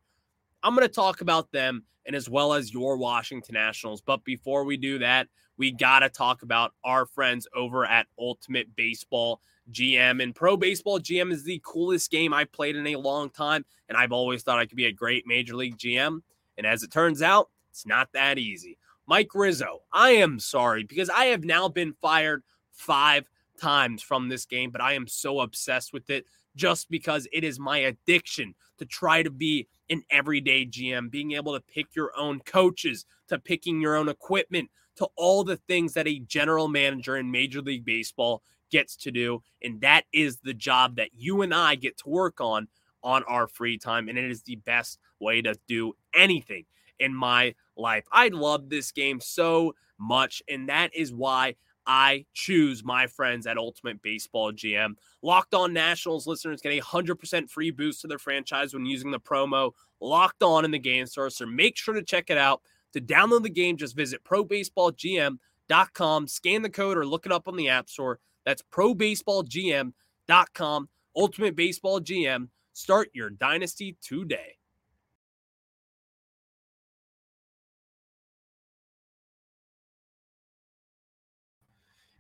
I'm 0.64 0.76
going 0.76 0.88
to 0.88 0.94
talk 0.94 1.22
about 1.22 1.52
them 1.52 1.84
and 2.06 2.16
as 2.16 2.30
well 2.30 2.54
as 2.54 2.74
your 2.74 2.98
Washington 2.98 3.54
Nationals. 3.54 4.02
But 4.02 4.24
before 4.24 4.64
we 4.64 4.78
do 4.78 5.00
that, 5.00 5.28
we 5.58 5.72
got 5.72 6.00
to 6.00 6.10
talk 6.10 6.42
about 6.42 6.74
our 6.84 7.06
friends 7.06 7.48
over 7.56 7.86
at 7.86 8.08
Ultimate 8.18 8.76
Baseball 8.76 9.42
GM. 9.72 10.22
And 10.22 10.34
Pro 10.34 10.58
Baseball 10.58 11.00
GM 11.00 11.32
is 11.32 11.44
the 11.44 11.62
coolest 11.66 12.10
game 12.10 12.34
I've 12.34 12.52
played 12.52 12.76
in 12.76 12.88
a 12.88 12.96
long 12.96 13.30
time. 13.30 13.66
And 13.90 13.98
I've 13.98 14.12
always 14.12 14.44
thought 14.44 14.60
I 14.60 14.66
could 14.66 14.78
be 14.78 14.86
a 14.86 14.92
great 14.92 15.26
Major 15.28 15.56
League 15.56 15.78
GM. 15.78 16.22
And 16.58 16.66
as 16.66 16.84
it 16.84 16.92
turns 16.92 17.22
out, 17.22 17.50
it's 17.70 17.86
not 17.86 18.10
that 18.14 18.38
easy. 18.38 18.78
Mike 19.08 19.34
Rizzo, 19.34 19.82
I 19.92 20.12
am 20.12 20.40
sorry 20.40 20.84
because 20.84 21.10
I 21.10 21.26
have 21.26 21.44
now 21.44 21.68
been 21.68 21.94
fired 21.94 22.44
five 22.72 23.30
times 23.60 24.02
from 24.02 24.30
this 24.30 24.46
game, 24.46 24.72
but 24.72 24.82
I 24.82 24.94
am 24.94 25.08
so 25.08 25.42
obsessed 25.42 25.94
with 25.94 26.10
it 26.10 26.26
just 26.56 26.90
because 26.90 27.28
it 27.32 27.44
is 27.44 27.60
my 27.60 27.78
addiction 27.80 28.56
to 28.78 28.86
try 28.86 29.24
to 29.24 29.30
be 29.30 29.68
an 29.90 30.04
everyday 30.10 30.66
GM, 30.66 31.12
being 31.12 31.34
able 31.34 31.54
to 31.54 31.64
pick 31.74 31.96
your 31.96 32.12
own 32.18 32.40
coaches, 32.42 33.06
to 33.28 33.38
picking 33.38 33.82
your 33.82 33.96
own 33.96 34.10
equipment, 34.10 34.70
to 34.96 35.08
all 35.16 35.44
the 35.44 35.58
things 35.58 35.94
that 35.94 36.08
a 36.08 36.20
general 36.20 36.68
manager 36.68 37.18
in 37.18 37.32
Major 37.32 37.62
League 37.62 37.86
Baseball 37.86 38.42
gets 38.72 38.96
to 38.98 39.12
do. 39.12 39.44
And 39.62 39.82
that 39.82 40.06
is 40.12 40.38
the 40.38 40.54
job 40.54 40.96
that 40.96 41.10
you 41.16 41.42
and 41.42 41.54
I 41.54 41.76
get 41.76 41.98
to 42.00 42.10
work 42.10 42.42
on 42.42 42.68
on 43.04 43.24
our 43.24 43.48
free 43.48 43.78
time. 43.78 44.10
And 44.10 44.18
it 44.18 44.30
is 44.30 44.44
the 44.44 44.58
best 44.58 45.00
way 45.20 45.42
to 45.42 45.56
do 45.68 45.94
anything 46.16 46.66
in 47.00 47.14
my 47.14 47.56
life. 47.76 48.06
I 48.12 48.30
love 48.30 48.70
this 48.70 48.92
game 48.92 49.20
so 49.20 49.76
much. 50.00 50.42
And 50.48 50.70
that 50.70 50.96
is 50.96 51.14
why 51.14 51.56
I 51.86 52.26
choose 52.34 52.84
my 52.84 53.08
friends 53.08 53.48
at 53.48 53.58
Ultimate 53.58 54.02
Baseball 54.02 54.52
GM. 54.52 54.96
Locked 55.22 55.54
On 55.54 55.74
Nationals 55.74 56.28
listeners 56.28 56.62
get 56.62 56.74
a 56.74 56.82
100% 56.82 57.50
free 57.50 57.72
boost 57.72 58.02
to 58.02 58.08
their 58.08 58.20
franchise 58.20 58.74
when 58.74 58.86
using 58.86 59.12
the 59.12 59.20
promo 59.20 59.72
Locked 60.00 60.44
On 60.44 60.66
in 60.66 60.72
the 60.72 60.80
game 60.80 61.08
store. 61.08 61.30
So 61.30 61.46
make 61.46 61.78
sure 61.78 61.94
to 61.94 62.04
check 62.04 62.30
it 62.30 62.38
out. 62.38 62.62
To 62.94 63.02
download 63.02 63.44
the 63.44 63.50
game, 63.50 63.78
just 63.78 63.96
visit 63.96 64.24
probaseballgm.com, 64.24 66.28
scan 66.28 66.62
the 66.62 66.70
code, 66.70 66.98
or 66.98 67.06
look 67.06 67.26
it 67.26 67.32
up 67.32 67.48
on 67.48 67.56
the 67.56 67.70
App 67.70 67.90
Store. 67.90 68.20
That's 68.46 68.64
probaseballgm.com. 68.72 70.90
Ultimate 71.16 71.56
Baseball 71.56 72.00
GM. 72.00 72.48
Start 72.74 73.10
your 73.14 73.30
dynasty 73.30 73.98
today. 74.02 74.56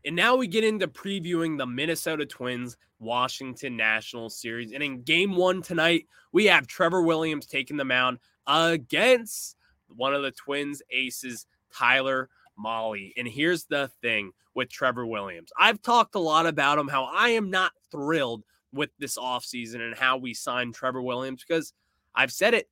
And 0.03 0.15
now 0.15 0.35
we 0.35 0.47
get 0.47 0.63
into 0.63 0.87
previewing 0.87 1.57
the 1.57 1.67
Minnesota 1.67 2.25
Twins 2.25 2.75
Washington 2.99 3.77
Nationals 3.77 4.35
series. 4.35 4.71
And 4.71 4.81
in 4.81 5.03
game 5.03 5.35
one 5.35 5.61
tonight, 5.61 6.07
we 6.31 6.45
have 6.45 6.65
Trevor 6.65 7.03
Williams 7.03 7.45
taking 7.45 7.77
the 7.77 7.85
mound 7.85 8.17
against 8.47 9.57
one 9.87 10.15
of 10.15 10.23
the 10.23 10.31
Twins 10.31 10.81
aces, 10.89 11.45
Tyler 11.73 12.29
Mahle. 12.63 13.11
And 13.17 13.27
here's 13.27 13.65
the 13.65 13.89
thing 14.01 14.31
with 14.53 14.69
Trevor 14.69 15.05
Williams 15.05 15.51
I've 15.57 15.81
talked 15.81 16.15
a 16.15 16.19
lot 16.19 16.45
about 16.45 16.77
him, 16.77 16.87
how 16.87 17.05
I 17.05 17.29
am 17.29 17.49
not 17.49 17.71
thrilled 17.91 18.43
with 18.73 18.89
this 18.99 19.17
offseason 19.17 19.81
and 19.81 19.95
how 19.95 20.17
we 20.17 20.33
signed 20.33 20.75
Trevor 20.75 21.01
Williams 21.01 21.43
because 21.47 21.73
I've 22.15 22.31
said 22.31 22.53
it. 22.53 22.69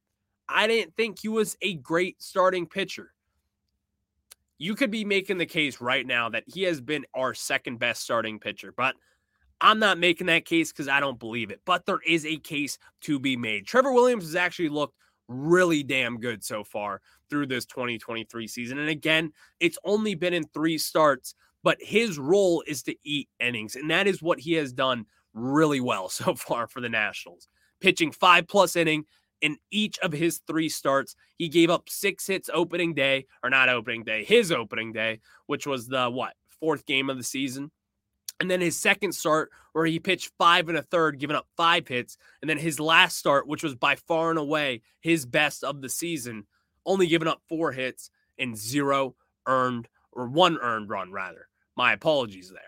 I 0.48 0.66
didn't 0.68 0.96
think 0.96 1.20
he 1.20 1.28
was 1.28 1.58
a 1.62 1.76
great 1.76 2.22
starting 2.22 2.66
pitcher 2.66 3.14
you 4.60 4.76
could 4.76 4.92
be 4.92 5.06
making 5.06 5.38
the 5.38 5.46
case 5.46 5.82
right 5.82 6.06
now 6.06 6.30
that 6.30 6.44
he 6.46 6.64
has 6.64 6.82
been 6.82 7.06
our 7.16 7.34
second 7.34 7.80
best 7.80 8.04
starting 8.04 8.40
pitcher, 8.40 8.74
but 8.76 8.94
I'm 9.62 9.80
not 9.80 9.98
making 9.98 10.28
that 10.28 10.46
case 10.46 10.72
because 10.72 10.88
I 10.88 11.00
don't 11.00 11.18
believe 11.18 11.50
it. 11.50 11.62
But 11.66 11.86
there 11.86 12.02
is 12.06 12.26
a 12.26 12.38
case 12.38 12.78
to 13.02 13.20
be 13.20 13.36
made. 13.36 13.66
Trevor 13.66 13.94
Williams 13.94 14.26
has 14.26 14.36
actually 14.36 14.70
looked 14.70 14.96
really 15.30 15.84
damn 15.84 16.20
good 16.20 16.44
so 16.44 16.64
far 16.64 17.02
through 17.30 17.48
this 17.48 17.66
2023 17.66 18.48
season. 18.48 18.80
And 18.80 18.90
again, 18.90 19.32
it's 19.60 19.78
only 19.86 20.16
been 20.16 20.34
in 20.34 20.44
three 20.46 20.78
starts, 20.78 21.36
but 21.64 21.78
his 21.80 22.20
role 22.20 22.64
is 22.68 22.84
to 22.84 22.96
eat 23.04 23.30
innings. 23.40 23.76
And 23.76 23.90
that 23.92 24.08
is 24.08 24.22
what 24.22 24.40
he 24.40 24.54
has 24.54 24.74
done 24.74 25.06
really 25.34 25.80
well 25.80 26.10
so 26.10 26.36
far 26.36 26.68
for 26.68 26.82
the 26.82 26.90
Nationals. 26.90 27.48
Pitching 27.80 28.12
five 28.12 28.48
plus 28.48 28.76
inning, 28.76 29.06
in 29.42 29.58
each 29.72 29.98
of 30.00 30.12
his 30.12 30.40
three 30.48 30.70
starts. 30.70 31.16
He 31.38 31.50
gave 31.50 31.70
up 31.70 31.90
six 31.90 32.28
hits 32.28 32.50
opening 32.54 32.94
day, 32.94 33.26
or 33.44 33.50
not 33.50 33.70
opening 33.70 34.04
day, 34.04 34.24
his 34.24 34.52
opening 34.52 34.92
day, 34.92 35.20
which 35.48 35.66
was 35.66 35.88
the 35.88 36.10
what, 36.10 36.34
fourth 36.60 36.86
game 36.86 37.10
of 37.10 37.18
the 37.18 37.24
season. 37.24 37.72
And 38.40 38.50
then 38.50 38.62
his 38.62 38.78
second 38.78 39.14
start, 39.14 39.52
where 39.74 39.86
he 39.86 40.00
pitched 40.00 40.32
five 40.38 40.70
and 40.70 40.78
a 40.78 40.82
third, 40.82 41.20
giving 41.20 41.36
up 41.36 41.48
five 41.58 41.88
hits. 41.88 42.18
And 42.42 42.50
then 42.50 42.58
his 42.58 42.80
last 42.80 43.18
start, 43.18 43.48
which 43.48 43.64
was 43.64 43.76
by 43.76 43.96
far 43.96 44.30
and 44.30 44.40
away 44.40 44.82
his 45.02 45.26
best 45.26 45.64
of 45.64 45.82
the 45.82 45.90
season, 45.90 46.46
only 46.86 47.08
giving 47.08 47.28
up 47.28 47.42
four 47.50 47.72
hits 47.72 48.12
and 48.38 48.58
zero 48.58 49.16
earned, 49.46 49.90
or 50.14 50.28
one 50.28 50.58
earned 50.60 50.90
run, 50.90 51.12
rather. 51.12 51.48
My 51.76 51.94
apologies 51.94 52.50
there. 52.50 52.62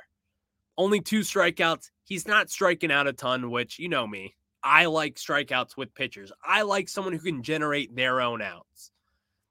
Only 0.78 1.00
two 1.00 1.22
strikeouts. 1.22 1.90
He's 2.04 2.28
not 2.28 2.50
striking 2.50 2.92
out 2.92 3.08
a 3.08 3.14
ton, 3.14 3.50
which 3.50 3.80
you 3.80 3.88
know 3.88 4.08
me. 4.08 4.36
I 4.64 4.86
like 4.86 5.16
strikeouts 5.16 5.78
with 5.78 5.96
pitchers. 5.96 6.32
I 6.46 6.62
like 6.64 6.88
someone 6.90 7.14
who 7.14 7.20
can 7.20 7.44
generate 7.44 7.96
their 7.96 8.22
own 8.22 8.42
outs. 8.42 8.92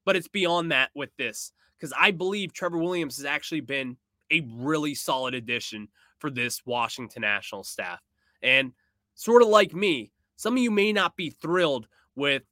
But 0.04 0.16
it's 0.16 0.28
beyond 0.28 0.72
that 0.72 0.90
with 0.94 1.10
this 1.16 1.52
because 1.76 1.92
I 1.98 2.10
believe 2.10 2.52
Trevor 2.52 2.78
Williams 2.78 3.16
has 3.16 3.26
actually 3.26 3.60
been 3.60 3.96
a 4.30 4.46
really 4.54 4.94
solid 4.94 5.34
addition 5.34 5.88
for 6.20 6.30
this 6.30 6.64
Washington 6.64 7.22
National 7.22 7.64
staff. 7.64 8.00
And 8.42 8.72
sort 9.14 9.42
of 9.42 9.48
like 9.48 9.74
me, 9.74 10.12
some 10.36 10.54
of 10.54 10.62
you 10.62 10.70
may 10.70 10.92
not 10.92 11.16
be 11.16 11.30
thrilled 11.30 11.88
with 12.14 12.42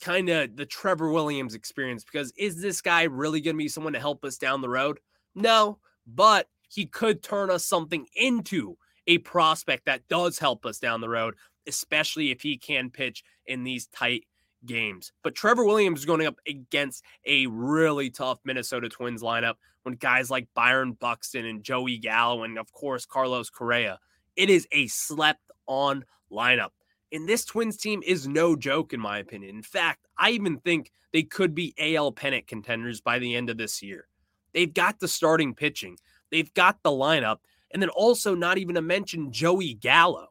kind 0.00 0.28
of 0.28 0.56
the 0.56 0.66
Trevor 0.66 1.10
Williams 1.10 1.54
experience 1.54 2.04
because 2.04 2.32
is 2.36 2.60
this 2.60 2.80
guy 2.80 3.02
really 3.02 3.40
going 3.40 3.56
to 3.56 3.58
be 3.58 3.68
someone 3.68 3.92
to 3.94 4.00
help 4.00 4.24
us 4.24 4.38
down 4.38 4.60
the 4.60 4.68
road? 4.68 5.00
No, 5.34 5.78
but 6.06 6.48
he 6.68 6.86
could 6.86 7.22
turn 7.22 7.50
us 7.50 7.64
something 7.64 8.06
into 8.14 8.76
a 9.06 9.18
prospect 9.18 9.86
that 9.86 10.06
does 10.08 10.38
help 10.38 10.66
us 10.66 10.78
down 10.78 11.00
the 11.00 11.08
road, 11.08 11.34
especially 11.66 12.30
if 12.30 12.42
he 12.42 12.56
can 12.56 12.90
pitch 12.90 13.24
in 13.46 13.64
these 13.64 13.86
tight 13.88 14.24
games. 14.66 15.12
But 15.22 15.34
Trevor 15.34 15.64
Williams 15.64 16.00
is 16.00 16.06
going 16.06 16.26
up 16.26 16.36
against 16.46 17.04
a 17.26 17.46
really 17.46 18.10
tough 18.10 18.38
Minnesota 18.44 18.88
Twins 18.88 19.22
lineup 19.22 19.54
when 19.88 19.96
guys 19.96 20.30
like 20.30 20.46
Byron 20.52 20.92
Buxton 20.92 21.46
and 21.46 21.64
Joey 21.64 21.96
Gallo 21.96 22.42
and 22.42 22.58
of 22.58 22.70
course 22.72 23.06
Carlos 23.06 23.48
Correa. 23.48 23.98
It 24.36 24.50
is 24.50 24.68
a 24.70 24.86
slept 24.88 25.50
on 25.66 26.04
lineup. 26.30 26.72
And 27.10 27.26
this 27.26 27.46
Twins 27.46 27.78
team 27.78 28.02
is 28.04 28.28
no 28.28 28.54
joke, 28.54 28.92
in 28.92 29.00
my 29.00 29.18
opinion. 29.18 29.56
In 29.56 29.62
fact, 29.62 30.06
I 30.18 30.30
even 30.30 30.58
think 30.58 30.92
they 31.14 31.22
could 31.22 31.54
be 31.54 31.72
AL 31.78 32.12
pennant 32.12 32.46
contenders 32.46 33.00
by 33.00 33.18
the 33.18 33.34
end 33.34 33.48
of 33.48 33.56
this 33.56 33.82
year. 33.82 34.08
They've 34.52 34.72
got 34.72 35.00
the 35.00 35.08
starting 35.08 35.54
pitching, 35.54 35.96
they've 36.30 36.52
got 36.52 36.82
the 36.82 36.90
lineup, 36.90 37.38
and 37.70 37.80
then 37.80 37.88
also 37.88 38.34
not 38.34 38.58
even 38.58 38.74
to 38.74 38.82
mention 38.82 39.32
Joey 39.32 39.72
Gallo. 39.72 40.28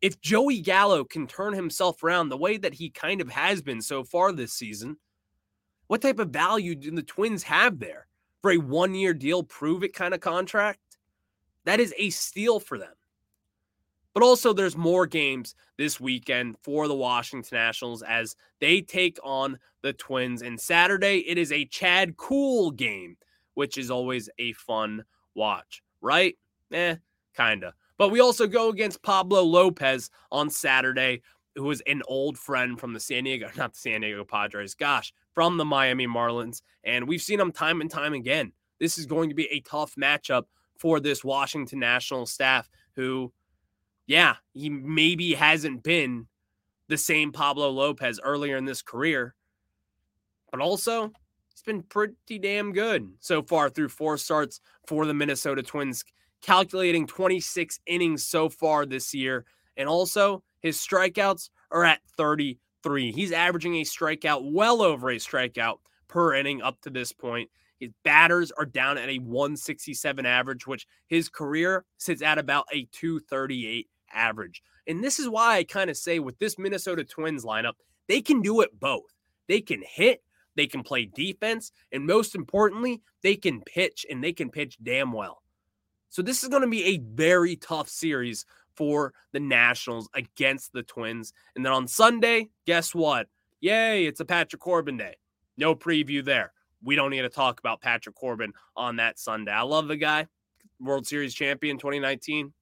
if 0.00 0.20
Joey 0.20 0.60
Gallo 0.60 1.02
can 1.02 1.26
turn 1.26 1.54
himself 1.54 2.04
around 2.04 2.28
the 2.28 2.36
way 2.36 2.56
that 2.56 2.74
he 2.74 2.90
kind 2.90 3.20
of 3.20 3.30
has 3.30 3.62
been 3.62 3.82
so 3.82 4.04
far 4.04 4.30
this 4.30 4.52
season, 4.52 4.98
what 5.88 6.02
type 6.02 6.20
of 6.20 6.30
value 6.30 6.76
do 6.76 6.92
the 6.92 7.02
Twins 7.02 7.42
have 7.42 7.80
there 7.80 8.06
for 8.46 8.52
a 8.52 8.58
one 8.58 8.94
year 8.94 9.12
deal, 9.12 9.42
prove 9.42 9.82
it 9.82 9.92
kind 9.92 10.14
of 10.14 10.20
contract? 10.20 10.98
That 11.64 11.80
is 11.80 11.92
a 11.98 12.10
steal 12.10 12.60
for 12.60 12.78
them. 12.78 12.92
But 14.14 14.22
also, 14.22 14.52
there's 14.52 14.76
more 14.76 15.04
games 15.04 15.56
this 15.76 15.98
weekend 15.98 16.54
for 16.62 16.86
the 16.86 16.94
Washington 16.94 17.58
Nationals 17.58 18.02
as 18.02 18.36
they 18.60 18.82
take 18.82 19.18
on 19.24 19.58
the 19.82 19.92
Twins. 19.94 20.42
And 20.42 20.60
Saturday, 20.60 21.24
it 21.26 21.38
is 21.38 21.50
a 21.50 21.64
Chad 21.64 22.16
Kuhl 22.18 22.70
game, 22.70 23.16
which 23.54 23.78
is 23.78 23.90
always 23.90 24.30
a 24.38 24.52
fun 24.52 25.02
watch, 25.34 25.82
right? 26.00 26.38
Eh, 26.70 26.94
kinda. 27.36 27.74
But 27.98 28.10
we 28.10 28.20
also 28.20 28.46
go 28.46 28.68
against 28.68 29.02
Pablo 29.02 29.42
Lopez 29.42 30.08
on 30.30 30.50
Saturday, 30.50 31.20
who 31.56 31.70
is 31.70 31.82
an 31.86 32.02
old 32.06 32.38
friend 32.38 32.78
from 32.78 32.92
the 32.92 33.00
San 33.00 33.24
Diego, 33.24 33.50
not 33.56 33.72
the 33.72 33.78
San 33.78 34.02
Diego 34.02 34.24
Padres, 34.24 34.74
gosh, 34.74 35.12
from 35.34 35.56
the 35.56 35.64
Miami 35.64 36.06
Marlins. 36.06 36.62
And 36.84 37.08
we've 37.08 37.22
seen 37.22 37.40
him 37.40 37.52
time 37.52 37.80
and 37.80 37.90
time 37.90 38.12
again. 38.12 38.52
This 38.78 38.98
is 38.98 39.06
going 39.06 39.30
to 39.30 39.34
be 39.34 39.48
a 39.50 39.60
tough 39.60 39.94
matchup 39.96 40.44
for 40.78 41.00
this 41.00 41.24
Washington 41.24 41.78
National 41.78 42.26
staff 42.26 42.68
who 42.94 43.32
yeah, 44.06 44.36
he 44.52 44.70
maybe 44.70 45.34
hasn't 45.34 45.82
been 45.82 46.26
the 46.88 46.96
same 46.96 47.32
Pablo 47.32 47.70
Lopez 47.70 48.20
earlier 48.22 48.56
in 48.56 48.64
this 48.64 48.82
career, 48.82 49.34
but 50.50 50.60
also 50.60 51.10
he's 51.48 51.62
been 51.62 51.82
pretty 51.82 52.38
damn 52.38 52.72
good 52.72 53.08
so 53.18 53.42
far 53.42 53.68
through 53.68 53.88
four 53.88 54.16
starts 54.16 54.60
for 54.86 55.06
the 55.06 55.14
Minnesota 55.14 55.62
Twins, 55.62 56.04
calculating 56.40 57.06
26 57.06 57.80
innings 57.86 58.24
so 58.24 58.48
far 58.48 58.86
this 58.86 59.12
year. 59.12 59.44
And 59.76 59.88
also, 59.88 60.42
his 60.66 60.78
strikeouts 60.78 61.50
are 61.70 61.84
at 61.84 62.00
33. 62.16 63.12
He's 63.12 63.30
averaging 63.30 63.76
a 63.76 63.82
strikeout, 63.82 64.52
well 64.52 64.82
over 64.82 65.10
a 65.10 65.16
strikeout 65.16 65.76
per 66.08 66.34
inning 66.34 66.60
up 66.60 66.80
to 66.80 66.90
this 66.90 67.12
point. 67.12 67.50
His 67.78 67.90
batters 68.04 68.50
are 68.50 68.64
down 68.64 68.98
at 68.98 69.08
a 69.08 69.18
167 69.18 70.26
average, 70.26 70.66
which 70.66 70.86
his 71.06 71.28
career 71.28 71.84
sits 71.98 72.20
at 72.20 72.38
about 72.38 72.66
a 72.72 72.88
238 72.90 73.86
average. 74.12 74.62
And 74.88 75.04
this 75.04 75.20
is 75.20 75.28
why 75.28 75.56
I 75.56 75.64
kind 75.64 75.88
of 75.88 75.96
say 75.96 76.18
with 76.18 76.38
this 76.40 76.58
Minnesota 76.58 77.04
Twins 77.04 77.44
lineup, 77.44 77.74
they 78.08 78.20
can 78.20 78.40
do 78.40 78.60
it 78.60 78.80
both. 78.80 79.14
They 79.46 79.60
can 79.60 79.82
hit, 79.86 80.24
they 80.56 80.66
can 80.66 80.82
play 80.82 81.04
defense, 81.04 81.70
and 81.92 82.06
most 82.06 82.34
importantly, 82.34 83.02
they 83.22 83.36
can 83.36 83.60
pitch 83.60 84.04
and 84.10 84.24
they 84.24 84.32
can 84.32 84.50
pitch 84.50 84.78
damn 84.82 85.12
well. 85.12 85.42
So 86.08 86.22
this 86.22 86.42
is 86.42 86.48
going 86.48 86.62
to 86.62 86.68
be 86.68 86.84
a 86.84 86.98
very 86.98 87.54
tough 87.54 87.88
series 87.88 88.46
for 88.76 89.12
the 89.32 89.40
Nationals 89.40 90.08
against 90.14 90.72
the 90.72 90.82
Twins. 90.82 91.32
And 91.54 91.64
then 91.64 91.72
on 91.72 91.88
Sunday, 91.88 92.48
guess 92.66 92.94
what? 92.94 93.28
Yay, 93.60 94.06
it's 94.06 94.20
a 94.20 94.24
Patrick 94.24 94.60
Corbin 94.60 94.96
day. 94.96 95.16
No 95.56 95.74
preview 95.74 96.24
there. 96.24 96.52
We 96.82 96.94
don't 96.94 97.10
need 97.10 97.22
to 97.22 97.28
talk 97.28 97.58
about 97.58 97.80
Patrick 97.80 98.14
Corbin 98.14 98.52
on 98.76 98.96
that 98.96 99.18
Sunday. 99.18 99.52
I 99.52 99.62
love 99.62 99.88
the 99.88 99.96
guy. 99.96 100.26
World 100.78 101.06
Series 101.06 101.34
champion 101.34 101.78
2019 101.78 102.52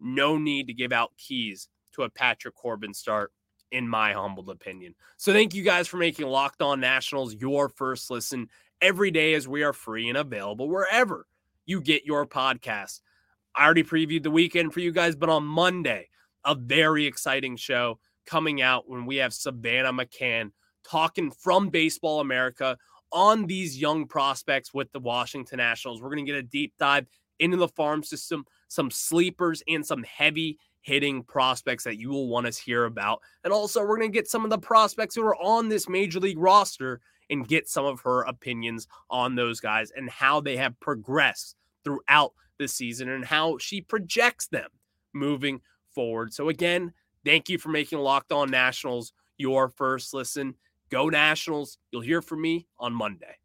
no 0.00 0.36
need 0.38 0.66
to 0.68 0.74
give 0.74 0.92
out 0.92 1.12
keys 1.16 1.68
to 1.92 2.02
a 2.02 2.10
Patrick 2.10 2.54
Corbin 2.54 2.94
start, 2.94 3.32
in 3.70 3.88
my 3.88 4.12
humbled 4.12 4.50
opinion. 4.50 4.94
So 5.16 5.32
thank 5.32 5.54
you 5.54 5.62
guys 5.62 5.88
for 5.88 5.96
making 5.96 6.26
Locked 6.26 6.62
On 6.62 6.80
Nationals 6.80 7.34
your 7.34 7.68
first 7.68 8.10
listen 8.10 8.48
every 8.80 9.10
day 9.10 9.34
as 9.34 9.48
we 9.48 9.62
are 9.62 9.72
free 9.72 10.08
and 10.08 10.16
available 10.16 10.68
wherever 10.68 11.26
you 11.66 11.80
get 11.80 12.04
your 12.04 12.26
podcast. 12.26 13.00
I 13.58 13.64
already 13.64 13.82
previewed 13.82 14.22
the 14.22 14.30
weekend 14.30 14.72
for 14.72 14.78
you 14.78 14.92
guys, 14.92 15.16
but 15.16 15.28
on 15.28 15.44
Monday, 15.44 16.08
a 16.44 16.54
very 16.54 17.06
exciting 17.06 17.56
show 17.56 17.98
coming 18.24 18.62
out 18.62 18.88
when 18.88 19.04
we 19.04 19.16
have 19.16 19.34
Savannah 19.34 19.92
McCann 19.92 20.52
talking 20.88 21.32
from 21.32 21.68
Baseball 21.68 22.20
America 22.20 22.78
on 23.10 23.46
these 23.46 23.76
young 23.76 24.06
prospects 24.06 24.72
with 24.72 24.92
the 24.92 25.00
Washington 25.00 25.56
Nationals. 25.56 26.00
We're 26.00 26.10
going 26.14 26.24
to 26.24 26.32
get 26.32 26.38
a 26.38 26.42
deep 26.44 26.72
dive 26.78 27.06
into 27.40 27.56
the 27.56 27.66
farm 27.66 28.04
system, 28.04 28.44
some 28.68 28.92
sleepers, 28.92 29.60
and 29.66 29.84
some 29.84 30.04
heavy 30.04 30.56
hitting 30.82 31.24
prospects 31.24 31.82
that 31.82 31.98
you 31.98 32.10
will 32.10 32.28
want 32.28 32.46
to 32.46 32.62
hear 32.62 32.84
about. 32.84 33.20
And 33.42 33.52
also, 33.52 33.80
we're 33.80 33.98
going 33.98 34.12
to 34.12 34.16
get 34.16 34.28
some 34.28 34.44
of 34.44 34.50
the 34.50 34.58
prospects 34.58 35.16
who 35.16 35.26
are 35.26 35.36
on 35.36 35.68
this 35.68 35.88
major 35.88 36.20
league 36.20 36.38
roster 36.38 37.00
and 37.28 37.48
get 37.48 37.68
some 37.68 37.84
of 37.84 38.02
her 38.02 38.22
opinions 38.22 38.86
on 39.10 39.34
those 39.34 39.58
guys 39.58 39.90
and 39.96 40.08
how 40.08 40.40
they 40.40 40.56
have 40.56 40.78
progressed 40.78 41.56
throughout 41.82 42.32
the 42.58 42.68
season 42.68 43.08
and 43.08 43.24
how 43.24 43.58
she 43.58 43.80
projects 43.80 44.46
them 44.48 44.68
moving 45.14 45.60
forward. 45.94 46.32
So, 46.32 46.48
again, 46.48 46.92
thank 47.24 47.48
you 47.48 47.58
for 47.58 47.68
making 47.70 47.98
Locked 47.98 48.32
On 48.32 48.50
Nationals 48.50 49.12
your 49.36 49.68
first 49.68 50.12
listen. 50.12 50.54
Go 50.90 51.08
Nationals. 51.08 51.78
You'll 51.90 52.02
hear 52.02 52.22
from 52.22 52.40
me 52.42 52.66
on 52.78 52.92
Monday. 52.92 53.36